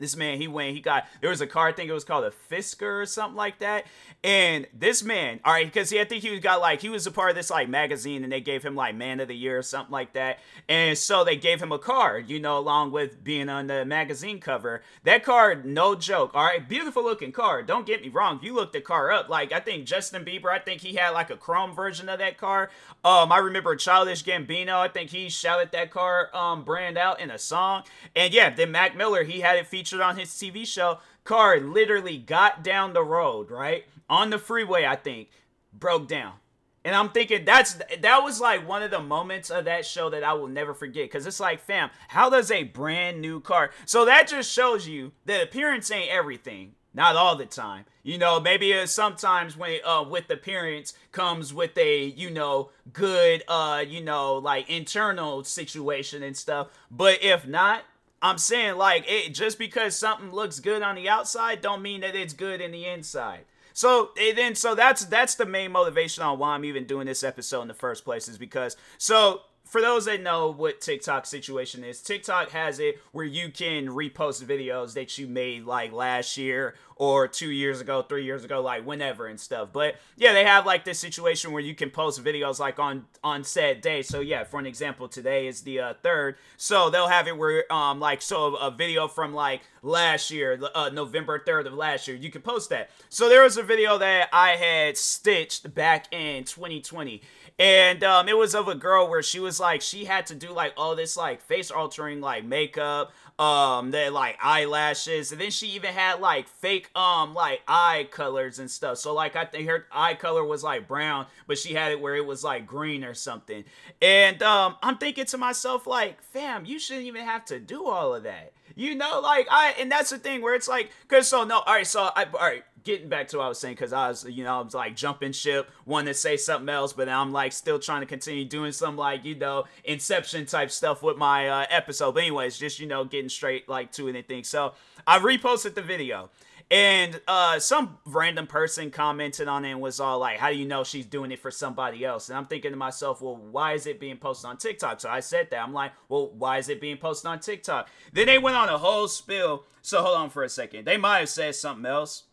This 0.00 0.16
man, 0.16 0.38
he 0.38 0.48
went, 0.48 0.74
he 0.74 0.80
got, 0.80 1.06
there 1.20 1.30
was 1.30 1.40
a 1.40 1.46
car, 1.46 1.68
I 1.68 1.72
think 1.72 1.88
it 1.88 1.92
was 1.92 2.04
called 2.04 2.24
a 2.24 2.32
Fisker 2.50 3.02
or 3.02 3.06
something 3.06 3.36
like 3.36 3.60
that. 3.60 3.84
And 4.24 4.66
this 4.76 5.04
man, 5.04 5.40
all 5.44 5.52
right, 5.52 5.66
because 5.66 5.92
I 5.92 6.04
think 6.04 6.24
he 6.24 6.38
got 6.40 6.60
like, 6.60 6.80
he 6.80 6.88
was 6.88 7.06
a 7.06 7.10
part 7.10 7.30
of 7.30 7.36
this 7.36 7.50
like 7.50 7.68
magazine 7.68 8.24
and 8.24 8.32
they 8.32 8.40
gave 8.40 8.62
him 8.62 8.74
like 8.74 8.94
man 8.94 9.20
of 9.20 9.28
the 9.28 9.36
year 9.36 9.58
or 9.58 9.62
something 9.62 9.92
like 9.92 10.14
that. 10.14 10.38
And 10.68 10.98
so 10.98 11.22
they 11.22 11.36
gave 11.36 11.62
him 11.62 11.70
a 11.70 11.78
car, 11.78 12.18
you 12.18 12.40
know, 12.40 12.58
along 12.58 12.92
with 12.92 13.22
being 13.22 13.48
on 13.48 13.66
the 13.66 13.84
magazine 13.84 14.40
cover. 14.40 14.82
That 15.04 15.22
car, 15.22 15.54
no 15.54 15.94
joke, 15.94 16.32
all 16.34 16.44
right, 16.44 16.66
beautiful 16.66 17.02
looking 17.02 17.32
car. 17.32 17.62
Don't 17.62 17.86
get 17.86 18.02
me 18.02 18.08
wrong. 18.08 18.40
You 18.42 18.54
look 18.54 18.72
the 18.72 18.80
car 18.80 19.10
up, 19.10 19.28
like 19.28 19.52
I 19.52 19.60
think 19.60 19.84
Justin 19.84 20.24
Bieber, 20.24 20.48
I 20.48 20.58
think 20.58 20.80
he 20.80 20.94
had 20.94 21.10
like 21.10 21.30
a 21.30 21.36
chrome 21.36 21.74
version 21.74 22.08
of 22.08 22.18
that 22.18 22.38
car. 22.38 22.70
Um, 23.04 23.32
I 23.32 23.38
remember 23.38 23.76
Childish 23.76 24.24
Gambino, 24.24 24.74
I 24.74 24.88
think 24.88 25.10
he 25.10 25.28
shouted 25.28 25.72
that 25.72 25.90
car 25.90 26.34
um 26.34 26.64
brand 26.64 26.96
out 26.96 27.20
in 27.20 27.30
a 27.30 27.38
song. 27.38 27.82
And 28.14 28.32
yeah, 28.32 28.50
then 28.50 28.70
Mac 28.70 28.96
Miller, 28.96 29.24
he 29.24 29.40
had 29.40 29.56
it 29.56 29.66
featured 29.66 29.89
featured 29.90 30.04
on 30.04 30.16
his 30.16 30.30
TV 30.30 30.66
show, 30.66 30.98
car 31.24 31.58
literally 31.58 32.16
got 32.16 32.62
down 32.62 32.92
the 32.92 33.02
road, 33.02 33.50
right? 33.50 33.84
On 34.08 34.30
the 34.30 34.38
freeway, 34.38 34.84
I 34.86 34.96
think, 34.96 35.28
broke 35.72 36.08
down. 36.08 36.34
And 36.82 36.94
I'm 36.94 37.10
thinking 37.10 37.44
that's 37.44 37.74
that 37.74 38.22
was 38.22 38.40
like 38.40 38.66
one 38.66 38.82
of 38.82 38.90
the 38.90 39.00
moments 39.00 39.50
of 39.50 39.66
that 39.66 39.84
show 39.84 40.08
that 40.10 40.24
I 40.24 40.32
will 40.32 40.48
never 40.48 40.72
forget 40.72 41.04
because 41.04 41.26
it's 41.26 41.40
like, 41.40 41.60
fam, 41.60 41.90
how 42.08 42.30
does 42.30 42.50
a 42.50 42.62
brand 42.62 43.20
new 43.20 43.40
car? 43.40 43.70
So 43.84 44.06
that 44.06 44.28
just 44.28 44.50
shows 44.50 44.88
you 44.88 45.12
that 45.26 45.42
appearance 45.42 45.90
ain't 45.90 46.10
everything. 46.10 46.72
Not 46.94 47.16
all 47.16 47.36
the 47.36 47.46
time, 47.46 47.84
you 48.02 48.18
know. 48.18 48.40
Maybe 48.40 48.74
sometimes 48.86 49.56
when 49.56 49.78
uh, 49.84 50.04
with 50.08 50.28
appearance 50.28 50.94
comes 51.12 51.54
with 51.54 51.76
a 51.78 52.04
you 52.04 52.30
know 52.30 52.70
good 52.92 53.44
uh 53.46 53.84
you 53.86 54.02
know 54.02 54.38
like 54.38 54.68
internal 54.68 55.44
situation 55.44 56.24
and 56.24 56.36
stuff. 56.36 56.68
But 56.90 57.22
if 57.22 57.46
not, 57.46 57.84
I'm 58.22 58.38
saying 58.38 58.76
like 58.76 59.04
it 59.08 59.34
just 59.34 59.58
because 59.58 59.96
something 59.96 60.32
looks 60.32 60.60
good 60.60 60.82
on 60.82 60.94
the 60.94 61.08
outside 61.08 61.60
don't 61.60 61.82
mean 61.82 62.02
that 62.02 62.14
it's 62.14 62.34
good 62.34 62.60
in 62.60 62.70
the 62.70 62.86
inside. 62.86 63.44
So 63.72 64.10
then 64.16 64.54
so 64.54 64.74
that's 64.74 65.04
that's 65.06 65.36
the 65.36 65.46
main 65.46 65.72
motivation 65.72 66.22
on 66.22 66.38
why 66.38 66.54
I'm 66.54 66.64
even 66.64 66.84
doing 66.84 67.06
this 67.06 67.24
episode 67.24 67.62
in 67.62 67.68
the 67.68 67.74
first 67.74 68.04
place 68.04 68.28
is 68.28 68.36
because 68.36 68.76
so 68.98 69.42
for 69.64 69.80
those 69.80 70.06
that 70.06 70.20
know 70.20 70.50
what 70.50 70.80
TikTok 70.80 71.24
situation 71.26 71.84
is, 71.84 72.02
TikTok 72.02 72.50
has 72.50 72.80
it 72.80 72.98
where 73.12 73.24
you 73.24 73.50
can 73.50 73.86
repost 73.86 74.44
videos 74.44 74.94
that 74.94 75.16
you 75.16 75.28
made 75.28 75.64
like 75.64 75.92
last 75.92 76.36
year 76.36 76.74
or 77.00 77.26
two 77.26 77.50
years 77.50 77.80
ago, 77.80 78.02
three 78.02 78.26
years 78.26 78.44
ago, 78.44 78.60
like 78.60 78.84
whenever 78.84 79.26
and 79.26 79.40
stuff. 79.40 79.70
But 79.72 79.96
yeah, 80.18 80.34
they 80.34 80.44
have 80.44 80.66
like 80.66 80.84
this 80.84 80.98
situation 80.98 81.50
where 81.50 81.62
you 81.62 81.74
can 81.74 81.88
post 81.88 82.22
videos 82.22 82.58
like 82.58 82.78
on 82.78 83.06
on 83.24 83.42
said 83.42 83.80
day. 83.80 84.02
So 84.02 84.20
yeah, 84.20 84.44
for 84.44 84.60
an 84.60 84.66
example, 84.66 85.08
today 85.08 85.46
is 85.46 85.62
the 85.62 85.80
uh, 85.80 85.94
third, 86.02 86.36
so 86.58 86.90
they'll 86.90 87.08
have 87.08 87.26
it 87.26 87.38
where 87.38 87.72
um 87.72 88.00
like 88.00 88.20
so 88.20 88.54
a 88.56 88.70
video 88.70 89.08
from 89.08 89.32
like 89.32 89.62
last 89.82 90.30
year, 90.30 90.60
uh, 90.74 90.90
November 90.92 91.38
third 91.38 91.66
of 91.66 91.72
last 91.72 92.06
year, 92.06 92.18
you 92.18 92.30
can 92.30 92.42
post 92.42 92.68
that. 92.68 92.90
So 93.08 93.30
there 93.30 93.44
was 93.44 93.56
a 93.56 93.62
video 93.62 93.96
that 93.96 94.28
I 94.30 94.50
had 94.56 94.98
stitched 94.98 95.74
back 95.74 96.12
in 96.12 96.44
2020 96.44 97.22
and 97.60 98.02
um, 98.02 98.26
it 98.26 98.36
was 98.36 98.54
of 98.54 98.68
a 98.68 98.74
girl 98.74 99.08
where 99.08 99.22
she 99.22 99.38
was 99.38 99.60
like 99.60 99.82
she 99.82 100.06
had 100.06 100.26
to 100.26 100.34
do 100.34 100.50
like 100.50 100.72
all 100.78 100.96
this 100.96 101.14
like 101.14 101.42
face 101.42 101.70
altering 101.70 102.20
like 102.22 102.44
makeup 102.44 103.12
um 103.40 103.90
that 103.92 104.12
like 104.12 104.36
eyelashes. 104.42 105.32
And 105.32 105.40
then 105.40 105.50
she 105.50 105.68
even 105.68 105.94
had 105.94 106.20
like 106.20 106.46
fake 106.46 106.90
um 106.94 107.34
like 107.34 107.62
eye 107.66 108.06
colors 108.10 108.58
and 108.58 108.70
stuff. 108.70 108.98
So 108.98 109.14
like 109.14 109.34
i 109.34 109.44
think 109.46 109.66
her 109.68 109.86
eye 109.90 110.14
color 110.14 110.44
was 110.44 110.62
like 110.62 110.86
brown 110.86 111.26
but 111.46 111.58
she 111.58 111.72
had 111.74 111.90
it 111.90 112.00
where 112.00 112.14
it 112.14 112.26
was 112.26 112.44
like 112.44 112.66
green 112.66 113.02
or 113.02 113.14
something. 113.14 113.64
And 114.02 114.42
um 114.42 114.76
i'm 114.82 114.98
thinking 114.98 115.24
to 115.26 115.38
myself 115.38 115.86
like 115.86 116.22
fam 116.22 116.66
you 116.66 116.78
shouldn't 116.78 117.06
even 117.06 117.24
have 117.24 117.44
to 117.46 117.58
do 117.58 117.86
all 117.86 118.14
of 118.14 118.24
that 118.24 118.52
you 118.76 118.94
know 118.94 119.20
like 119.20 119.46
i 119.50 119.74
and 119.78 119.90
that's 119.90 120.10
the 120.10 120.18
thing 120.18 120.42
where 120.42 120.54
it's 120.54 120.68
like 120.68 120.90
because 121.08 121.28
so 121.28 121.44
no 121.44 121.60
all 121.60 121.74
right 121.74 121.86
so 121.86 122.10
i 122.16 122.24
all 122.34 122.40
right 122.40 122.64
getting 122.84 123.08
back 123.08 123.28
to 123.28 123.38
what 123.38 123.44
I 123.44 123.48
was 123.48 123.58
saying, 123.58 123.74
because 123.74 123.92
I 123.92 124.08
was, 124.08 124.24
you 124.24 124.44
know, 124.44 124.58
I 124.58 124.62
was 124.62 124.74
like 124.74 124.96
jumping 124.96 125.32
ship, 125.32 125.70
wanting 125.84 126.08
to 126.08 126.14
say 126.14 126.36
something 126.36 126.68
else, 126.68 126.92
but 126.92 127.08
I'm 127.08 127.32
like 127.32 127.52
still 127.52 127.78
trying 127.78 128.00
to 128.00 128.06
continue 128.06 128.44
doing 128.44 128.72
some 128.72 128.96
like, 128.96 129.24
you 129.24 129.34
know, 129.34 129.64
Inception 129.84 130.46
type 130.46 130.70
stuff 130.70 131.02
with 131.02 131.16
my 131.16 131.48
uh, 131.48 131.66
episode. 131.70 132.12
But 132.12 132.22
anyways, 132.24 132.58
just, 132.58 132.80
you 132.80 132.86
know, 132.86 133.04
getting 133.04 133.28
straight 133.28 133.68
like 133.68 133.92
to 133.92 134.08
anything. 134.08 134.44
So 134.44 134.74
I 135.06 135.18
reposted 135.18 135.74
the 135.74 135.82
video. 135.82 136.30
And 136.70 137.20
uh, 137.26 137.58
some 137.58 137.98
random 138.06 138.46
person 138.46 138.92
commented 138.92 139.48
on 139.48 139.64
it 139.64 139.72
and 139.72 139.80
was 139.80 139.98
all 139.98 140.20
like, 140.20 140.38
How 140.38 140.50
do 140.50 140.56
you 140.56 140.66
know 140.66 140.84
she's 140.84 141.06
doing 141.06 141.32
it 141.32 141.40
for 141.40 141.50
somebody 141.50 142.04
else? 142.04 142.28
And 142.28 142.38
I'm 142.38 142.46
thinking 142.46 142.70
to 142.70 142.76
myself, 142.76 143.20
Well, 143.20 143.36
why 143.36 143.72
is 143.72 143.86
it 143.86 143.98
being 143.98 144.18
posted 144.18 144.48
on 144.48 144.56
TikTok? 144.56 145.00
So 145.00 145.08
I 145.08 145.20
said 145.20 145.48
that. 145.50 145.62
I'm 145.62 145.72
like, 145.72 145.92
Well, 146.08 146.30
why 146.30 146.58
is 146.58 146.68
it 146.68 146.80
being 146.80 146.96
posted 146.96 147.28
on 147.28 147.40
TikTok? 147.40 147.88
Then 148.12 148.26
they 148.26 148.38
went 148.38 148.56
on 148.56 148.68
a 148.68 148.78
whole 148.78 149.08
spill. 149.08 149.64
So 149.82 150.02
hold 150.02 150.16
on 150.16 150.30
for 150.30 150.44
a 150.44 150.48
second. 150.48 150.84
They 150.84 150.96
might 150.96 151.20
have 151.20 151.28
said 151.28 151.54
something 151.56 151.86
else 151.86 152.24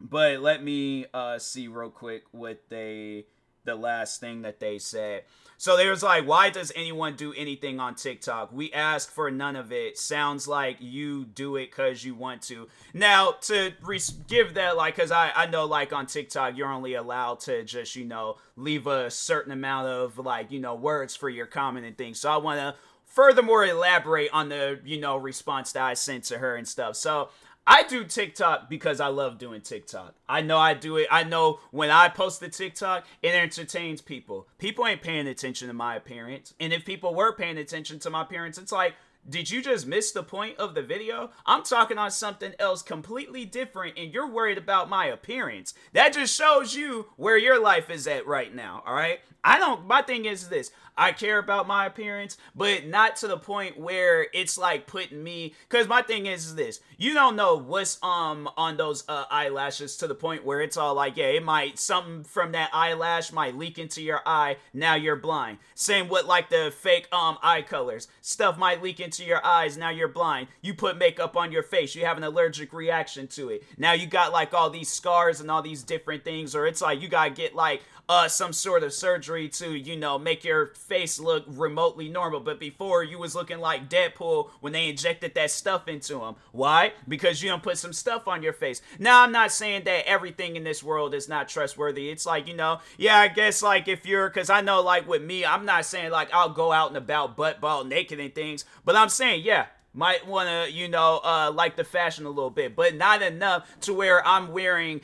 but 0.00 0.40
let 0.40 0.62
me 0.62 1.06
uh, 1.14 1.38
see 1.38 1.68
real 1.68 1.90
quick 1.90 2.24
what 2.32 2.62
they 2.68 3.26
the 3.64 3.74
last 3.74 4.20
thing 4.20 4.42
that 4.42 4.60
they 4.60 4.78
said. 4.78 5.24
So 5.58 5.76
there 5.76 5.90
was 5.90 6.02
like, 6.02 6.26
why 6.26 6.50
does 6.50 6.70
anyone 6.76 7.16
do 7.16 7.32
anything 7.32 7.80
on 7.80 7.94
TikTok? 7.94 8.52
We 8.52 8.72
ask 8.72 9.10
for 9.10 9.30
none 9.30 9.56
of 9.56 9.72
it. 9.72 9.96
Sounds 9.96 10.46
like 10.46 10.76
you 10.80 11.24
do 11.24 11.56
it 11.56 11.70
because 11.70 12.04
you 12.04 12.14
want 12.14 12.42
to. 12.42 12.68
Now, 12.92 13.32
to 13.42 13.72
re- 13.82 14.00
give 14.28 14.54
that, 14.54 14.76
like, 14.76 14.96
because 14.96 15.10
I, 15.10 15.32
I 15.34 15.46
know, 15.46 15.64
like, 15.64 15.92
on 15.92 16.06
TikTok, 16.06 16.56
you're 16.56 16.70
only 16.70 16.94
allowed 16.94 17.40
to 17.40 17.64
just, 17.64 17.96
you 17.96 18.04
know, 18.04 18.36
leave 18.56 18.86
a 18.86 19.10
certain 19.10 19.52
amount 19.52 19.88
of, 19.88 20.18
like, 20.18 20.50
you 20.50 20.60
know, 20.60 20.74
words 20.74 21.16
for 21.16 21.28
your 21.28 21.46
comment 21.46 21.86
and 21.86 21.96
things. 21.96 22.20
So 22.20 22.30
I 22.30 22.36
want 22.36 22.60
to 22.60 22.74
furthermore 23.06 23.64
elaborate 23.64 24.30
on 24.34 24.50
the, 24.50 24.78
you 24.84 25.00
know, 25.00 25.16
response 25.16 25.72
that 25.72 25.82
I 25.82 25.94
sent 25.94 26.24
to 26.24 26.38
her 26.38 26.56
and 26.56 26.68
stuff. 26.68 26.96
So 26.96 27.30
I 27.66 27.82
do 27.82 28.04
TikTok 28.04 28.70
because 28.70 29.00
I 29.00 29.08
love 29.08 29.38
doing 29.38 29.60
TikTok. 29.60 30.14
I 30.28 30.40
know 30.40 30.56
I 30.56 30.74
do 30.74 30.96
it. 30.98 31.08
I 31.10 31.24
know 31.24 31.58
when 31.72 31.90
I 31.90 32.08
post 32.08 32.38
the 32.38 32.48
TikTok, 32.48 33.04
it 33.22 33.34
entertains 33.34 34.00
people. 34.00 34.46
People 34.58 34.86
ain't 34.86 35.02
paying 35.02 35.26
attention 35.26 35.66
to 35.66 35.74
my 35.74 35.96
appearance. 35.96 36.54
And 36.60 36.72
if 36.72 36.84
people 36.84 37.14
were 37.14 37.34
paying 37.34 37.58
attention 37.58 37.98
to 38.00 38.10
my 38.10 38.22
appearance, 38.22 38.56
it's 38.56 38.70
like, 38.70 38.94
did 39.28 39.50
you 39.50 39.62
just 39.62 39.86
miss 39.86 40.12
the 40.12 40.22
point 40.22 40.58
of 40.58 40.74
the 40.74 40.82
video? 40.82 41.30
I'm 41.44 41.62
talking 41.62 41.98
on 41.98 42.10
something 42.10 42.54
else 42.58 42.82
completely 42.82 43.44
different 43.44 43.98
and 43.98 44.12
you're 44.12 44.30
worried 44.30 44.58
about 44.58 44.88
my 44.88 45.06
appearance. 45.06 45.74
That 45.92 46.12
just 46.12 46.34
shows 46.34 46.74
you 46.74 47.06
where 47.16 47.38
your 47.38 47.60
life 47.60 47.90
is 47.90 48.06
at 48.06 48.26
right 48.26 48.54
now, 48.54 48.82
all 48.86 48.94
right? 48.94 49.20
I 49.42 49.58
don't, 49.58 49.86
my 49.86 50.02
thing 50.02 50.24
is 50.24 50.48
this 50.48 50.70
I 50.98 51.12
care 51.12 51.38
about 51.38 51.66
my 51.66 51.86
appearance, 51.86 52.38
but 52.54 52.86
not 52.86 53.16
to 53.16 53.28
the 53.28 53.36
point 53.36 53.78
where 53.78 54.26
it's 54.32 54.56
like 54.56 54.86
putting 54.86 55.22
me. 55.22 55.54
Because 55.68 55.86
my 55.86 56.00
thing 56.00 56.26
is, 56.26 56.54
this: 56.54 56.80
you 56.96 57.12
don't 57.12 57.36
know 57.36 57.56
what's 57.56 58.02
um 58.02 58.48
on 58.56 58.76
those 58.76 59.04
uh, 59.08 59.24
eyelashes 59.30 59.96
to 59.98 60.06
the 60.06 60.14
point 60.14 60.44
where 60.44 60.60
it's 60.60 60.76
all 60.76 60.94
like, 60.94 61.16
yeah, 61.16 61.26
it 61.26 61.44
might 61.44 61.78
something 61.78 62.24
from 62.24 62.52
that 62.52 62.70
eyelash 62.72 63.30
might 63.30 63.56
leak 63.56 63.78
into 63.78 64.00
your 64.00 64.20
eye. 64.24 64.56
Now 64.72 64.94
you're 64.94 65.16
blind. 65.16 65.58
Same 65.74 66.08
with 66.08 66.24
like 66.24 66.48
the 66.48 66.72
fake 66.74 67.08
um 67.12 67.36
eye 67.42 67.62
colors. 67.62 68.08
Stuff 68.22 68.56
might 68.56 68.82
leak 68.82 69.00
into 69.00 69.15
your 69.24 69.44
eyes. 69.44 69.76
Now 69.76 69.90
you're 69.90 70.08
blind. 70.08 70.48
You 70.62 70.74
put 70.74 70.98
makeup 70.98 71.36
on 71.36 71.52
your 71.52 71.62
face. 71.62 71.94
You 71.94 72.04
have 72.04 72.16
an 72.16 72.24
allergic 72.24 72.72
reaction 72.72 73.26
to 73.28 73.50
it. 73.50 73.64
Now 73.78 73.92
you 73.92 74.06
got 74.06 74.32
like 74.32 74.54
all 74.54 74.70
these 74.70 74.88
scars 74.88 75.40
and 75.40 75.50
all 75.50 75.62
these 75.62 75.82
different 75.82 76.24
things, 76.24 76.54
or 76.54 76.66
it's 76.66 76.80
like 76.80 77.00
you 77.00 77.08
gotta 77.08 77.30
get 77.30 77.54
like 77.54 77.82
uh 78.08 78.28
some 78.28 78.52
sort 78.52 78.82
of 78.82 78.92
surgery 78.92 79.48
to 79.48 79.74
you 79.74 79.96
know 79.96 80.18
make 80.18 80.44
your 80.44 80.66
face 80.74 81.18
look 81.18 81.44
remotely 81.48 82.08
normal. 82.08 82.40
But 82.40 82.60
before 82.60 83.02
you 83.02 83.18
was 83.18 83.34
looking 83.34 83.58
like 83.58 83.88
deadpool 83.88 84.50
when 84.60 84.72
they 84.72 84.88
injected 84.88 85.34
that 85.34 85.50
stuff 85.50 85.88
into 85.88 86.22
him. 86.22 86.36
Why? 86.52 86.92
Because 87.08 87.42
you 87.42 87.48
don't 87.48 87.62
put 87.62 87.78
some 87.78 87.92
stuff 87.92 88.28
on 88.28 88.42
your 88.42 88.52
face. 88.52 88.80
Now 88.98 89.22
i'm 89.22 89.32
not 89.32 89.52
saying 89.52 89.84
that 89.84 90.08
everything 90.08 90.56
in 90.56 90.64
this 90.64 90.82
world 90.82 91.14
is 91.14 91.28
not 91.28 91.48
trustworthy. 91.48 92.10
It's 92.10 92.26
like 92.26 92.46
you 92.46 92.54
know 92.54 92.80
yeah 92.96 93.18
i 93.18 93.28
guess 93.28 93.62
like 93.62 93.88
if 93.88 94.06
you're 94.06 94.28
because 94.28 94.50
i 94.50 94.60
know 94.60 94.80
like 94.82 95.08
with 95.08 95.22
me 95.22 95.44
i'm 95.44 95.64
not 95.64 95.84
saying 95.84 96.10
like 96.10 96.32
i'll 96.32 96.50
go 96.50 96.72
out 96.72 96.88
and 96.88 96.96
about 96.96 97.36
butt 97.36 97.60
ball 97.60 97.84
naked 97.84 98.20
and 98.20 98.34
things. 98.34 98.64
But 98.84 98.96
i'm 98.96 99.08
saying 99.08 99.42
yeah 99.44 99.66
might 99.96 100.26
want 100.26 100.48
to, 100.48 100.70
you 100.70 100.88
know, 100.88 101.20
uh, 101.24 101.50
like 101.52 101.74
the 101.74 101.84
fashion 101.84 102.26
a 102.26 102.28
little 102.28 102.50
bit, 102.50 102.76
but 102.76 102.94
not 102.94 103.22
enough 103.22 103.66
to 103.80 103.94
where 103.94 104.24
I'm 104.26 104.52
wearing 104.52 105.00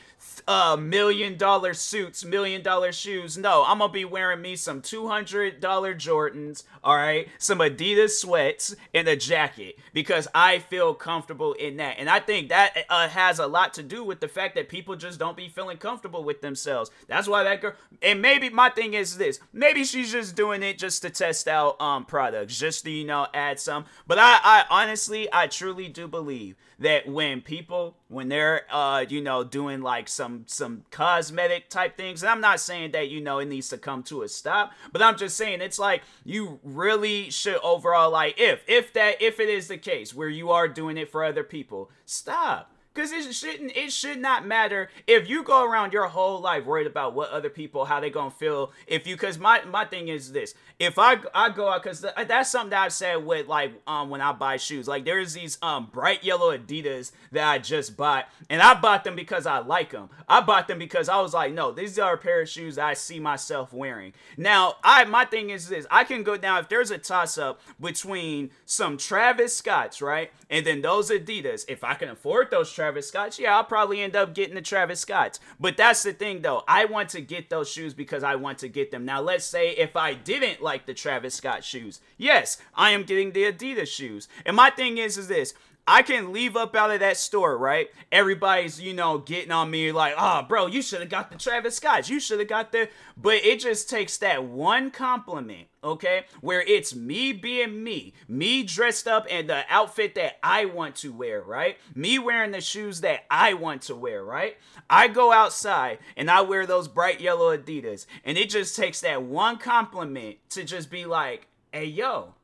uh, 0.47 0.77
million 0.79 1.37
dollar 1.37 1.73
suits, 1.73 2.23
million 2.23 2.61
dollar 2.61 2.91
shoes. 2.91 3.37
No, 3.37 3.63
I'm 3.65 3.79
gonna 3.79 3.91
be 3.91 4.05
wearing 4.05 4.41
me 4.41 4.55
some 4.55 4.81
$200 4.81 5.59
Jordans, 5.59 6.63
all 6.83 6.95
right, 6.95 7.27
some 7.39 7.59
Adidas 7.59 8.11
sweats, 8.11 8.75
and 8.93 9.07
a 9.07 9.15
jacket 9.15 9.77
because 9.93 10.27
I 10.35 10.59
feel 10.59 10.93
comfortable 10.93 11.53
in 11.53 11.77
that. 11.77 11.95
And 11.97 12.09
I 12.09 12.19
think 12.19 12.49
that 12.49 12.85
uh, 12.89 13.07
has 13.09 13.39
a 13.39 13.47
lot 13.47 13.73
to 13.75 13.83
do 13.83 14.03
with 14.03 14.19
the 14.19 14.27
fact 14.27 14.55
that 14.55 14.69
people 14.69 14.95
just 14.95 15.19
don't 15.19 15.37
be 15.37 15.49
feeling 15.49 15.77
comfortable 15.77 16.23
with 16.23 16.41
themselves. 16.41 16.91
That's 17.07 17.27
why 17.27 17.43
that 17.43 17.61
girl, 17.61 17.73
and 18.01 18.21
maybe 18.21 18.49
my 18.49 18.69
thing 18.69 18.93
is 18.93 19.17
this 19.17 19.39
maybe 19.51 19.83
she's 19.83 20.11
just 20.11 20.35
doing 20.35 20.61
it 20.61 20.77
just 20.77 21.01
to 21.01 21.09
test 21.09 21.47
out 21.47 21.81
um 21.81 22.05
products, 22.05 22.57
just 22.57 22.83
to, 22.83 22.91
you 22.91 23.05
know, 23.05 23.27
add 23.33 23.59
some. 23.59 23.85
But 24.05 24.19
I, 24.19 24.39
I 24.43 24.65
honestly, 24.83 25.29
I 25.31 25.47
truly 25.47 25.87
do 25.87 26.07
believe 26.07 26.55
that 26.79 27.07
when 27.07 27.41
people 27.41 27.95
when 28.09 28.27
they're 28.27 28.63
uh 28.69 29.05
you 29.07 29.21
know 29.21 29.43
doing 29.43 29.81
like 29.81 30.09
some 30.09 30.43
some 30.47 30.83
cosmetic 30.91 31.69
type 31.69 31.95
things 31.95 32.21
and 32.21 32.29
i'm 32.29 32.41
not 32.41 32.59
saying 32.59 32.91
that 32.91 33.09
you 33.09 33.21
know 33.21 33.39
it 33.39 33.45
needs 33.45 33.69
to 33.69 33.77
come 33.77 34.03
to 34.03 34.23
a 34.23 34.27
stop 34.27 34.71
but 34.91 35.01
i'm 35.01 35.15
just 35.15 35.37
saying 35.37 35.61
it's 35.61 35.79
like 35.79 36.01
you 36.25 36.59
really 36.63 37.29
should 37.29 37.57
overall 37.63 38.09
like 38.09 38.35
if 38.39 38.63
if 38.67 38.91
that 38.91 39.21
if 39.21 39.39
it 39.39 39.49
is 39.49 39.67
the 39.67 39.77
case 39.77 40.13
where 40.13 40.29
you 40.29 40.51
are 40.51 40.67
doing 40.67 40.97
it 40.97 41.09
for 41.09 41.23
other 41.23 41.43
people 41.43 41.89
stop 42.05 42.72
Cause 42.95 43.11
it 43.11 43.33
shouldn't 43.33 43.75
it 43.75 43.91
should 43.91 44.19
not 44.19 44.45
matter 44.45 44.87
if 45.07 45.27
you 45.27 45.41
go 45.41 45.65
around 45.65 45.93
your 45.93 46.05
whole 46.07 46.39
life 46.39 46.63
worried 46.63 46.85
about 46.85 47.15
what 47.15 47.31
other 47.31 47.49
people 47.49 47.85
how 47.85 47.99
they 47.99 48.11
gonna 48.11 48.29
feel 48.29 48.71
if 48.85 49.07
you 49.07 49.17
cause 49.17 49.39
my 49.39 49.65
my 49.65 49.83
thing 49.83 50.09
is 50.09 50.31
this 50.31 50.53
if 50.77 50.99
I 50.99 51.17
I 51.33 51.49
go 51.49 51.69
out 51.69 51.81
cause 51.83 52.05
that's 52.27 52.51
something 52.51 52.69
that 52.69 52.83
I've 52.83 52.93
said 52.93 53.25
with 53.25 53.47
like 53.47 53.73
um 53.87 54.11
when 54.11 54.21
I 54.21 54.31
buy 54.31 54.57
shoes 54.57 54.87
like 54.87 55.05
there's 55.05 55.33
these 55.33 55.57
um 55.63 55.89
bright 55.91 56.23
yellow 56.23 56.55
Adidas 56.55 57.11
that 57.31 57.49
I 57.49 57.57
just 57.57 57.97
bought 57.97 58.27
and 58.47 58.61
I 58.61 58.75
bought 58.75 59.03
them 59.03 59.15
because 59.15 59.47
I 59.47 59.57
like 59.57 59.89
them 59.89 60.09
I 60.29 60.41
bought 60.41 60.67
them 60.67 60.77
because 60.77 61.09
I 61.09 61.19
was 61.19 61.33
like 61.33 61.51
no 61.51 61.71
these 61.71 61.97
are 61.97 62.13
a 62.13 62.17
pair 62.17 62.41
of 62.41 62.49
shoes 62.49 62.77
I 62.77 62.93
see 62.93 63.19
myself 63.19 63.73
wearing. 63.73 64.13
Now 64.37 64.75
I 64.83 65.05
my 65.05 65.25
thing 65.25 65.49
is 65.49 65.67
this 65.67 65.87
I 65.89 66.03
can 66.03 66.21
go 66.21 66.37
down 66.37 66.59
if 66.59 66.69
there's 66.69 66.91
a 66.91 66.99
toss 66.99 67.39
up 67.39 67.59
between 67.81 68.51
some 68.65 68.97
Travis 68.99 69.55
Scotts 69.55 69.99
right 69.99 70.31
and 70.47 70.63
then 70.63 70.83
those 70.83 71.09
Adidas 71.09 71.65
if 71.67 71.83
I 71.83 71.95
can 71.95 72.09
afford 72.09 72.51
those 72.51 72.71
Travis 72.83 73.07
Scotts, 73.07 73.39
yeah, 73.39 73.55
I'll 73.55 73.63
probably 73.63 74.01
end 74.01 74.13
up 74.13 74.35
getting 74.35 74.55
the 74.55 74.61
Travis 74.61 74.99
Scotts. 74.99 75.39
But 75.57 75.77
that's 75.77 76.03
the 76.03 76.11
thing 76.11 76.41
though. 76.41 76.63
I 76.67 76.83
want 76.83 77.07
to 77.09 77.21
get 77.21 77.49
those 77.49 77.71
shoes 77.71 77.93
because 77.93 78.23
I 78.23 78.35
want 78.35 78.57
to 78.57 78.67
get 78.67 78.91
them. 78.91 79.05
Now, 79.05 79.21
let's 79.21 79.45
say 79.45 79.69
if 79.69 79.95
I 79.95 80.13
didn't 80.15 80.61
like 80.61 80.85
the 80.85 80.93
Travis 80.93 81.33
Scott 81.33 81.63
shoes, 81.63 82.01
yes, 82.17 82.57
I 82.75 82.91
am 82.91 83.03
getting 83.03 83.31
the 83.31 83.49
Adidas 83.49 83.87
shoes. 83.87 84.27
And 84.45 84.57
my 84.57 84.69
thing 84.69 84.97
is, 84.97 85.17
is 85.17 85.29
this 85.29 85.53
I 85.85 86.01
can 86.01 86.31
leave 86.31 86.55
up 86.55 86.75
out 86.75 86.91
of 86.91 87.01
that 87.01 87.17
store, 87.17 87.57
right? 87.57 87.89
Everybody's, 88.11 88.79
you 88.79 88.93
know, 88.93 89.17
getting 89.17 89.51
on 89.51 89.69
me 89.69 89.91
like, 89.91 90.13
oh, 90.17 90.43
bro, 90.47 90.67
you 90.67 90.81
should 90.81 91.01
have 91.01 91.09
got 91.09 91.29
the 91.29 91.37
Travis 91.37 91.75
Scotts. 91.75 92.09
You 92.09 92.21
should 92.21 92.39
have 92.39 92.47
got 92.47 92.71
the. 92.71 92.89
But 93.17 93.35
it 93.43 93.59
just 93.59 93.89
takes 93.89 94.17
that 94.17 94.45
one 94.45 94.91
compliment, 94.91 95.67
okay? 95.83 96.25
Where 96.39 96.61
it's 96.61 96.95
me 96.95 97.33
being 97.33 97.83
me, 97.83 98.13
me 98.29 98.63
dressed 98.63 99.09
up 99.09 99.27
in 99.27 99.47
the 99.47 99.63
outfit 99.69 100.15
that 100.15 100.37
I 100.41 100.65
want 100.65 100.95
to 100.97 101.11
wear, 101.11 101.41
right? 101.41 101.77
Me 101.93 102.17
wearing 102.17 102.51
the 102.51 102.61
shoes 102.61 103.01
that 103.01 103.25
I 103.29 103.53
want 103.53 103.81
to 103.83 103.95
wear, 103.95 104.23
right? 104.23 104.55
I 104.89 105.09
go 105.09 105.33
outside 105.33 105.99
and 106.15 106.31
I 106.31 106.41
wear 106.41 106.65
those 106.65 106.87
bright 106.87 107.19
yellow 107.19 107.55
Adidas. 107.55 108.05
And 108.23 108.37
it 108.37 108.49
just 108.49 108.77
takes 108.77 109.01
that 109.01 109.23
one 109.23 109.57
compliment 109.57 110.37
to 110.51 110.63
just 110.63 110.89
be 110.89 111.05
like, 111.05 111.47
hey, 111.73 111.85
yo, 111.85 112.35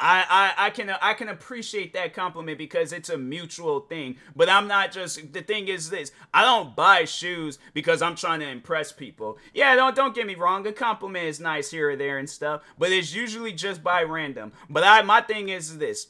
I, 0.00 0.52
I, 0.58 0.66
I 0.66 0.70
can 0.70 0.90
I 0.90 1.14
can 1.14 1.28
appreciate 1.28 1.94
that 1.94 2.14
compliment 2.14 2.58
because 2.58 2.92
it's 2.92 3.08
a 3.08 3.18
mutual 3.18 3.80
thing. 3.80 4.16
But 4.34 4.48
I'm 4.48 4.66
not 4.66 4.92
just 4.92 5.32
the 5.32 5.42
thing 5.42 5.68
is 5.68 5.90
this. 5.90 6.10
I 6.32 6.42
don't 6.42 6.74
buy 6.74 7.04
shoes 7.04 7.58
because 7.74 8.02
I'm 8.02 8.16
trying 8.16 8.40
to 8.40 8.48
impress 8.48 8.92
people. 8.92 9.38
Yeah, 9.52 9.74
don't 9.76 9.94
don't 9.94 10.14
get 10.14 10.26
me 10.26 10.34
wrong. 10.34 10.66
A 10.66 10.72
compliment 10.72 11.26
is 11.26 11.40
nice 11.40 11.70
here 11.70 11.90
or 11.90 11.96
there 11.96 12.18
and 12.18 12.28
stuff, 12.28 12.62
but 12.78 12.92
it's 12.92 13.14
usually 13.14 13.52
just 13.52 13.82
by 13.82 14.02
random. 14.02 14.52
But 14.68 14.84
I 14.84 15.02
my 15.02 15.20
thing 15.20 15.48
is 15.48 15.78
this. 15.78 16.08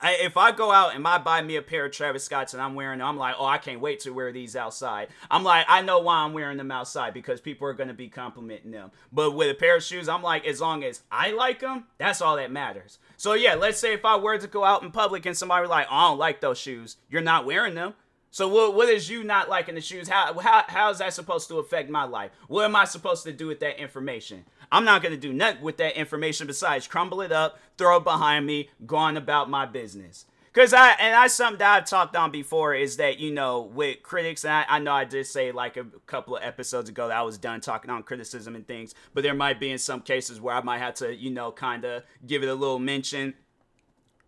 I, 0.00 0.14
if 0.14 0.36
I 0.36 0.52
go 0.52 0.70
out 0.72 0.94
and 0.94 1.06
I 1.06 1.18
buy 1.18 1.40
me 1.40 1.56
a 1.56 1.62
pair 1.62 1.86
of 1.86 1.92
Travis 1.92 2.24
Scotts 2.24 2.52
and 2.52 2.62
I'm 2.62 2.74
wearing 2.74 2.98
them, 2.98 3.08
I'm 3.08 3.16
like, 3.16 3.36
oh, 3.38 3.46
I 3.46 3.58
can't 3.58 3.80
wait 3.80 4.00
to 4.00 4.10
wear 4.10 4.30
these 4.30 4.54
outside. 4.54 5.08
I'm 5.30 5.42
like, 5.42 5.64
I 5.68 5.80
know 5.82 6.00
why 6.00 6.18
I'm 6.18 6.34
wearing 6.34 6.58
them 6.58 6.70
outside 6.70 7.14
because 7.14 7.40
people 7.40 7.66
are 7.66 7.72
going 7.72 7.88
to 7.88 7.94
be 7.94 8.08
complimenting 8.08 8.72
them. 8.72 8.90
But 9.10 9.32
with 9.32 9.50
a 9.50 9.54
pair 9.54 9.76
of 9.76 9.82
shoes, 9.82 10.08
I'm 10.08 10.22
like, 10.22 10.46
as 10.46 10.60
long 10.60 10.84
as 10.84 11.02
I 11.10 11.30
like 11.30 11.60
them, 11.60 11.84
that's 11.98 12.20
all 12.20 12.36
that 12.36 12.52
matters. 12.52 12.98
So 13.16 13.32
yeah, 13.32 13.54
let's 13.54 13.78
say 13.78 13.94
if 13.94 14.04
I 14.04 14.16
were 14.16 14.36
to 14.36 14.46
go 14.46 14.64
out 14.64 14.82
in 14.82 14.90
public 14.90 15.24
and 15.24 15.36
somebody 15.36 15.66
like, 15.66 15.86
oh, 15.90 15.96
I 15.96 16.08
don't 16.08 16.18
like 16.18 16.40
those 16.40 16.58
shoes, 16.58 16.96
you're 17.08 17.22
not 17.22 17.46
wearing 17.46 17.74
them. 17.74 17.94
So 18.36 18.48
what, 18.48 18.74
what 18.74 18.90
is 18.90 19.08
you 19.08 19.24
not 19.24 19.48
liking 19.48 19.76
the 19.76 19.80
shoes? 19.80 20.10
How, 20.10 20.38
how 20.38 20.64
how 20.68 20.90
is 20.90 20.98
that 20.98 21.14
supposed 21.14 21.48
to 21.48 21.58
affect 21.58 21.88
my 21.88 22.04
life? 22.04 22.32
What 22.48 22.66
am 22.66 22.76
I 22.76 22.84
supposed 22.84 23.24
to 23.24 23.32
do 23.32 23.46
with 23.46 23.60
that 23.60 23.80
information? 23.80 24.44
I'm 24.70 24.84
not 24.84 25.02
gonna 25.02 25.16
do 25.16 25.32
nothing 25.32 25.62
with 25.62 25.76
that 25.78 25.96
information 25.96 26.46
besides 26.46 26.86
crumble 26.86 27.20
it 27.20 27.32
up, 27.32 27.58
throw 27.78 27.98
it 27.98 28.04
behind 28.04 28.46
me, 28.46 28.70
go 28.86 28.96
on 28.96 29.16
about 29.16 29.50
my 29.50 29.66
business. 29.66 30.26
Cause 30.56 30.72
I 30.72 30.92
and 30.92 31.12
that's 31.12 31.34
something 31.34 31.58
that 31.58 31.76
I've 31.76 31.84
talked 31.84 32.16
on 32.16 32.30
before 32.30 32.74
is 32.74 32.96
that 32.96 33.18
you 33.18 33.30
know 33.30 33.60
with 33.60 34.02
critics 34.02 34.42
and 34.42 34.54
I, 34.54 34.64
I, 34.66 34.78
know 34.78 34.90
I 34.90 35.04
did 35.04 35.26
say 35.26 35.52
like 35.52 35.76
a 35.76 35.84
couple 36.06 36.34
of 36.34 36.42
episodes 36.42 36.88
ago 36.88 37.08
that 37.08 37.16
I 37.18 37.20
was 37.20 37.36
done 37.36 37.60
talking 37.60 37.90
on 37.90 38.02
criticism 38.02 38.56
and 38.56 38.66
things, 38.66 38.94
but 39.12 39.22
there 39.22 39.34
might 39.34 39.60
be 39.60 39.70
in 39.70 39.76
some 39.76 40.00
cases 40.00 40.40
where 40.40 40.54
I 40.54 40.62
might 40.62 40.78
have 40.78 40.94
to 40.94 41.14
you 41.14 41.28
know 41.28 41.52
kind 41.52 41.84
of 41.84 42.04
give 42.26 42.42
it 42.42 42.48
a 42.48 42.54
little 42.54 42.78
mention. 42.78 43.34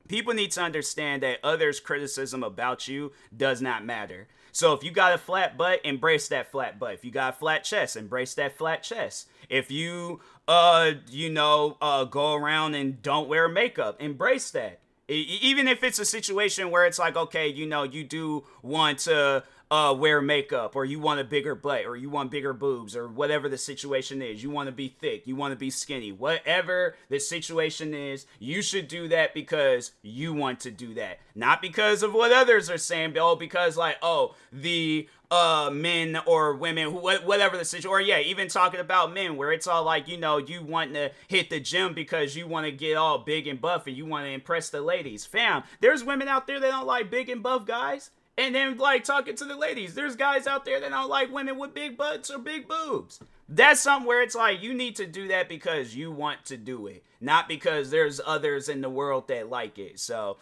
People 0.07 0.35
need 0.35 0.51
to 0.53 0.61
understand 0.61 1.22
that 1.22 1.38
others' 1.42 1.81
criticism 1.81 2.42
about 2.42 2.88
you 2.88 3.12
does 3.35 3.62
not 3.62 3.87
matter. 3.87 4.29
So 4.59 4.73
if 4.73 4.83
you 4.83 4.90
got 4.90 5.12
a 5.12 5.18
flat 5.18 5.57
butt, 5.57 5.83
embrace 5.85 6.27
that 6.31 6.51
flat 6.51 6.81
butt. 6.81 6.94
If 6.94 7.05
you 7.05 7.12
got 7.12 7.35
a 7.35 7.37
flat 7.38 7.62
chest, 7.62 7.94
embrace 7.97 8.35
that 8.35 8.59
flat 8.59 8.83
chest. 8.83 9.29
If 9.49 9.71
you 9.71 10.18
uh 10.49 10.94
you 11.09 11.31
know 11.31 11.77
uh 11.81 12.03
go 12.03 12.35
around 12.35 12.75
and 12.75 13.01
don't 13.01 13.29
wear 13.29 13.49
makeup, 13.49 14.03
embrace 14.03 14.51
that. 14.51 14.81
even 15.07 15.68
if 15.68 15.85
it's 15.85 16.01
a 16.01 16.05
situation 16.05 16.73
where 16.73 16.87
it's 16.87 16.99
like 16.99 17.16
okay, 17.16 17.47
you 17.47 17.66
know, 17.66 17.85
you 17.85 18.03
do 18.03 18.42
want 18.61 18.99
to 19.01 19.44
uh, 19.70 19.94
wear 19.96 20.22
makeup 20.22 20.74
or 20.74 20.85
you 20.85 20.98
want 20.98 21.20
a 21.20 21.24
bigger 21.24 21.54
butt 21.54 21.85
or 21.85 21.96
you 21.96 22.09
want 22.09 22.31
bigger 22.31 22.52
boobs 22.52 22.96
or 22.96 23.09
whatever 23.09 23.48
the 23.48 23.59
situation 23.59 24.22
is. 24.22 24.42
You 24.42 24.50
want 24.50 24.68
to 24.68 24.72
be 24.72 24.88
thick, 24.88 25.26
you 25.26 25.37
want 25.37 25.52
to 25.52 25.57
be 25.57 25.70
skinny, 25.70 26.12
whatever 26.12 26.96
the 27.09 27.20
situation 27.20 27.92
is, 27.94 28.26
you 28.38 28.62
should 28.62 28.88
do 28.88 29.09
that 29.09 29.35
because 29.35 29.92
you 30.02 30.33
want 30.33 30.61
to 30.61 30.70
do 30.70 30.94
that. 30.94 31.18
Not 31.35 31.61
because 31.61 32.02
of 32.02 32.14
what 32.14 32.33
others 32.33 32.70
are 32.70 32.78
saying, 32.78 33.12
but 33.12 33.22
oh, 33.22 33.37
because 33.37 33.76
like, 33.76 33.96
oh, 34.02 34.35
the 34.52 35.09
uh 35.31 35.68
men 35.70 36.18
or 36.24 36.54
women 36.54 36.88
whatever 36.88 37.59
the 37.59 37.64
situation 37.64 37.90
or 37.90 38.00
yeah 38.00 38.18
even 38.18 38.48
talking 38.48 38.81
about 38.81 39.12
men 39.12 39.37
where 39.37 39.52
it's 39.52 39.66
all 39.66 39.85
like 39.85 40.09
you 40.09 40.16
know 40.16 40.38
you 40.38 40.62
want 40.62 40.94
to 40.94 41.11
hit 41.26 41.50
the 41.50 41.61
gym 41.61 41.92
because 41.92 42.35
you 42.35 42.46
want 42.46 42.64
to 42.64 42.72
get 42.72 42.96
all 42.96 43.18
big 43.18 43.46
and 43.46 43.61
buff 43.61 43.87
and 43.87 43.94
you 43.94 44.07
want 44.07 44.24
to 44.24 44.31
impress 44.31 44.70
the 44.70 44.81
ladies 44.81 45.26
fam 45.26 45.62
there's 45.81 46.02
women 46.02 46.28
out 46.28 46.46
there 46.46 46.59
that 46.59 46.70
don't 46.70 46.87
like 46.87 47.11
big 47.11 47.28
and 47.28 47.42
buff 47.42 47.66
guys 47.66 48.11
and 48.38 48.55
then 48.55 48.79
like 48.79 49.05
talking 49.05 49.35
to 49.37 49.44
the 49.44 49.57
ladies. 49.57 49.94
There's 49.94 50.16
guys 50.16 50.46
out 50.46 50.64
there 50.64 50.81
that 50.81 50.90
don't 50.90 51.11
like 51.11 51.33
women 51.33 51.59
with 51.59 51.74
big 51.74 51.96
butts 51.98 52.31
or 52.31 52.38
big 52.38 52.68
boobs. 52.68 53.20
That's 53.48 53.81
something 53.81 54.07
where 54.07 54.22
it's 54.22 54.37
like 54.37 54.62
you 54.62 54.72
need 54.72 54.96
to 54.96 55.07
do 55.07 55.29
that 55.29 55.48
because 55.48 55.94
you 55.94 56.12
want 56.12 56.44
to 56.46 56.57
do 56.57 56.87
it, 56.87 57.03
not 57.20 57.48
because 57.48 57.90
there's 57.90 58.20
others 58.24 58.68
in 58.68 58.81
the 58.81 58.88
world 58.88 59.29
that 59.29 59.51
like 59.51 59.79
it. 59.79 59.98
So, 59.98 60.37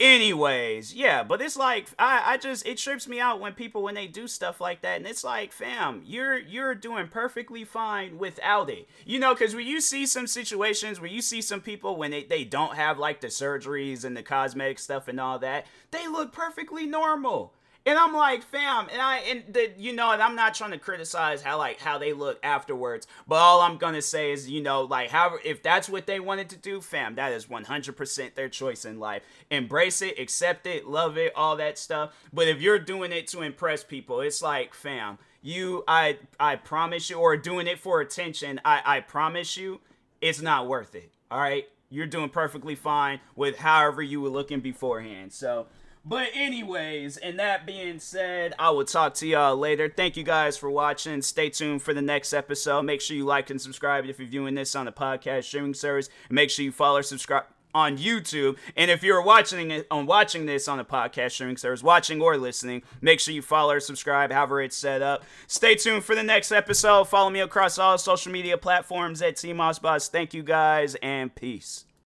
anyways, 0.00 0.94
yeah, 0.94 1.22
but 1.22 1.40
it's 1.40 1.56
like 1.56 1.88
I, 1.98 2.22
I 2.24 2.36
just 2.36 2.66
it 2.66 2.78
trips 2.78 3.08
me 3.08 3.20
out 3.20 3.40
when 3.40 3.52
people 3.54 3.82
when 3.82 3.94
they 3.94 4.06
do 4.06 4.28
stuff 4.28 4.60
like 4.60 4.82
that, 4.82 4.98
and 4.98 5.06
it's 5.06 5.24
like, 5.24 5.52
fam, 5.52 6.02
you're 6.04 6.38
you're 6.38 6.74
doing 6.74 7.08
perfectly 7.08 7.64
fine 7.64 8.18
without 8.18 8.70
it, 8.70 8.88
you 9.04 9.18
know, 9.18 9.34
because 9.34 9.54
when 9.54 9.66
you 9.66 9.80
see 9.80 10.06
some 10.06 10.26
situations 10.26 11.00
where 11.00 11.10
you 11.10 11.22
see 11.22 11.42
some 11.42 11.60
people 11.60 11.96
when 11.96 12.10
they 12.10 12.24
they 12.24 12.44
don't 12.44 12.76
have 12.76 12.98
like 12.98 13.20
the 13.20 13.28
surgeries 13.28 14.04
and 14.04 14.16
the 14.16 14.22
cosmetic 14.22 14.78
stuff 14.78 15.08
and 15.08 15.20
all 15.20 15.38
that, 15.38 15.66
they 15.90 16.06
look 16.08 16.32
perfectly 16.32 16.86
normal 16.86 17.52
and 17.88 17.98
I'm 17.98 18.12
like, 18.12 18.42
fam, 18.42 18.88
and 18.92 19.00
I 19.00 19.18
and 19.20 19.44
the 19.48 19.72
you 19.78 19.94
know, 19.94 20.10
and 20.10 20.20
I'm 20.20 20.36
not 20.36 20.52
trying 20.52 20.72
to 20.72 20.78
criticize 20.78 21.40
how 21.40 21.56
like 21.56 21.80
how 21.80 21.96
they 21.96 22.12
look 22.12 22.38
afterwards, 22.42 23.06
but 23.26 23.36
all 23.36 23.62
I'm 23.62 23.78
gonna 23.78 24.02
say 24.02 24.30
is, 24.30 24.48
you 24.48 24.60
know, 24.60 24.82
like 24.82 25.08
how 25.08 25.38
if 25.42 25.62
that's 25.62 25.88
what 25.88 26.06
they 26.06 26.20
wanted 26.20 26.50
to 26.50 26.58
do, 26.58 26.82
fam, 26.82 27.14
that 27.14 27.32
is 27.32 27.46
100% 27.46 28.34
their 28.34 28.50
choice 28.50 28.84
in 28.84 29.00
life. 29.00 29.22
Embrace 29.50 30.02
it, 30.02 30.18
accept 30.18 30.66
it, 30.66 30.86
love 30.86 31.16
it, 31.16 31.32
all 31.34 31.56
that 31.56 31.78
stuff. 31.78 32.12
But 32.30 32.46
if 32.46 32.60
you're 32.60 32.78
doing 32.78 33.10
it 33.10 33.26
to 33.28 33.40
impress 33.40 33.82
people, 33.84 34.20
it's 34.20 34.42
like, 34.42 34.74
fam, 34.74 35.16
you, 35.40 35.82
I, 35.88 36.18
I 36.38 36.56
promise 36.56 37.08
you, 37.08 37.16
or 37.16 37.38
doing 37.38 37.66
it 37.66 37.78
for 37.78 38.02
attention, 38.02 38.60
I, 38.66 38.82
I 38.84 39.00
promise 39.00 39.56
you, 39.56 39.80
it's 40.20 40.42
not 40.42 40.68
worth 40.68 40.94
it. 40.94 41.10
All 41.30 41.40
right, 41.40 41.66
you're 41.88 42.06
doing 42.06 42.28
perfectly 42.28 42.74
fine 42.74 43.20
with 43.34 43.56
however 43.56 44.02
you 44.02 44.20
were 44.20 44.28
looking 44.28 44.60
beforehand. 44.60 45.32
So 45.32 45.68
but 46.04 46.28
anyways, 46.34 47.16
and 47.16 47.38
that 47.38 47.66
being 47.66 47.98
said, 47.98 48.54
I 48.58 48.70
will 48.70 48.84
talk 48.84 49.14
to 49.14 49.26
y'all 49.26 49.56
later. 49.56 49.92
Thank 49.94 50.16
you 50.16 50.24
guys 50.24 50.56
for 50.56 50.70
watching. 50.70 51.22
Stay 51.22 51.50
tuned 51.50 51.82
for 51.82 51.94
the 51.94 52.02
next 52.02 52.32
episode. 52.32 52.82
Make 52.82 53.00
sure 53.00 53.16
you 53.16 53.24
like 53.24 53.50
and 53.50 53.60
subscribe 53.60 54.06
if 54.06 54.18
you're 54.18 54.28
viewing 54.28 54.54
this 54.54 54.74
on 54.74 54.88
a 54.88 54.92
podcast 54.92 55.44
streaming 55.44 55.74
service. 55.74 56.08
Make 56.30 56.50
sure 56.50 56.64
you 56.64 56.72
follow 56.72 56.98
or 56.98 57.02
subscribe 57.02 57.44
on 57.74 57.98
YouTube. 57.98 58.56
And 58.76 58.90
if 58.90 59.02
you're 59.02 59.22
watching 59.22 59.70
it 59.70 59.86
on 59.90 60.06
watching 60.06 60.46
this 60.46 60.68
on 60.68 60.80
a 60.80 60.84
podcast 60.84 61.32
streaming 61.32 61.56
service, 61.56 61.82
watching 61.82 62.20
or 62.20 62.36
listening, 62.36 62.82
make 63.00 63.20
sure 63.20 63.34
you 63.34 63.42
follow 63.42 63.74
or 63.74 63.80
subscribe, 63.80 64.32
however 64.32 64.62
it's 64.62 64.76
set 64.76 65.02
up. 65.02 65.24
Stay 65.46 65.74
tuned 65.74 66.04
for 66.04 66.14
the 66.14 66.22
next 66.22 66.52
episode. 66.52 67.04
Follow 67.08 67.30
me 67.30 67.40
across 67.40 67.78
all 67.78 67.98
social 67.98 68.32
media 68.32 68.56
platforms 68.58 69.22
at 69.22 69.36
T. 69.36 69.52
Thank 69.52 70.34
you 70.34 70.42
guys 70.42 70.94
and 70.96 71.34
peace. 71.34 71.84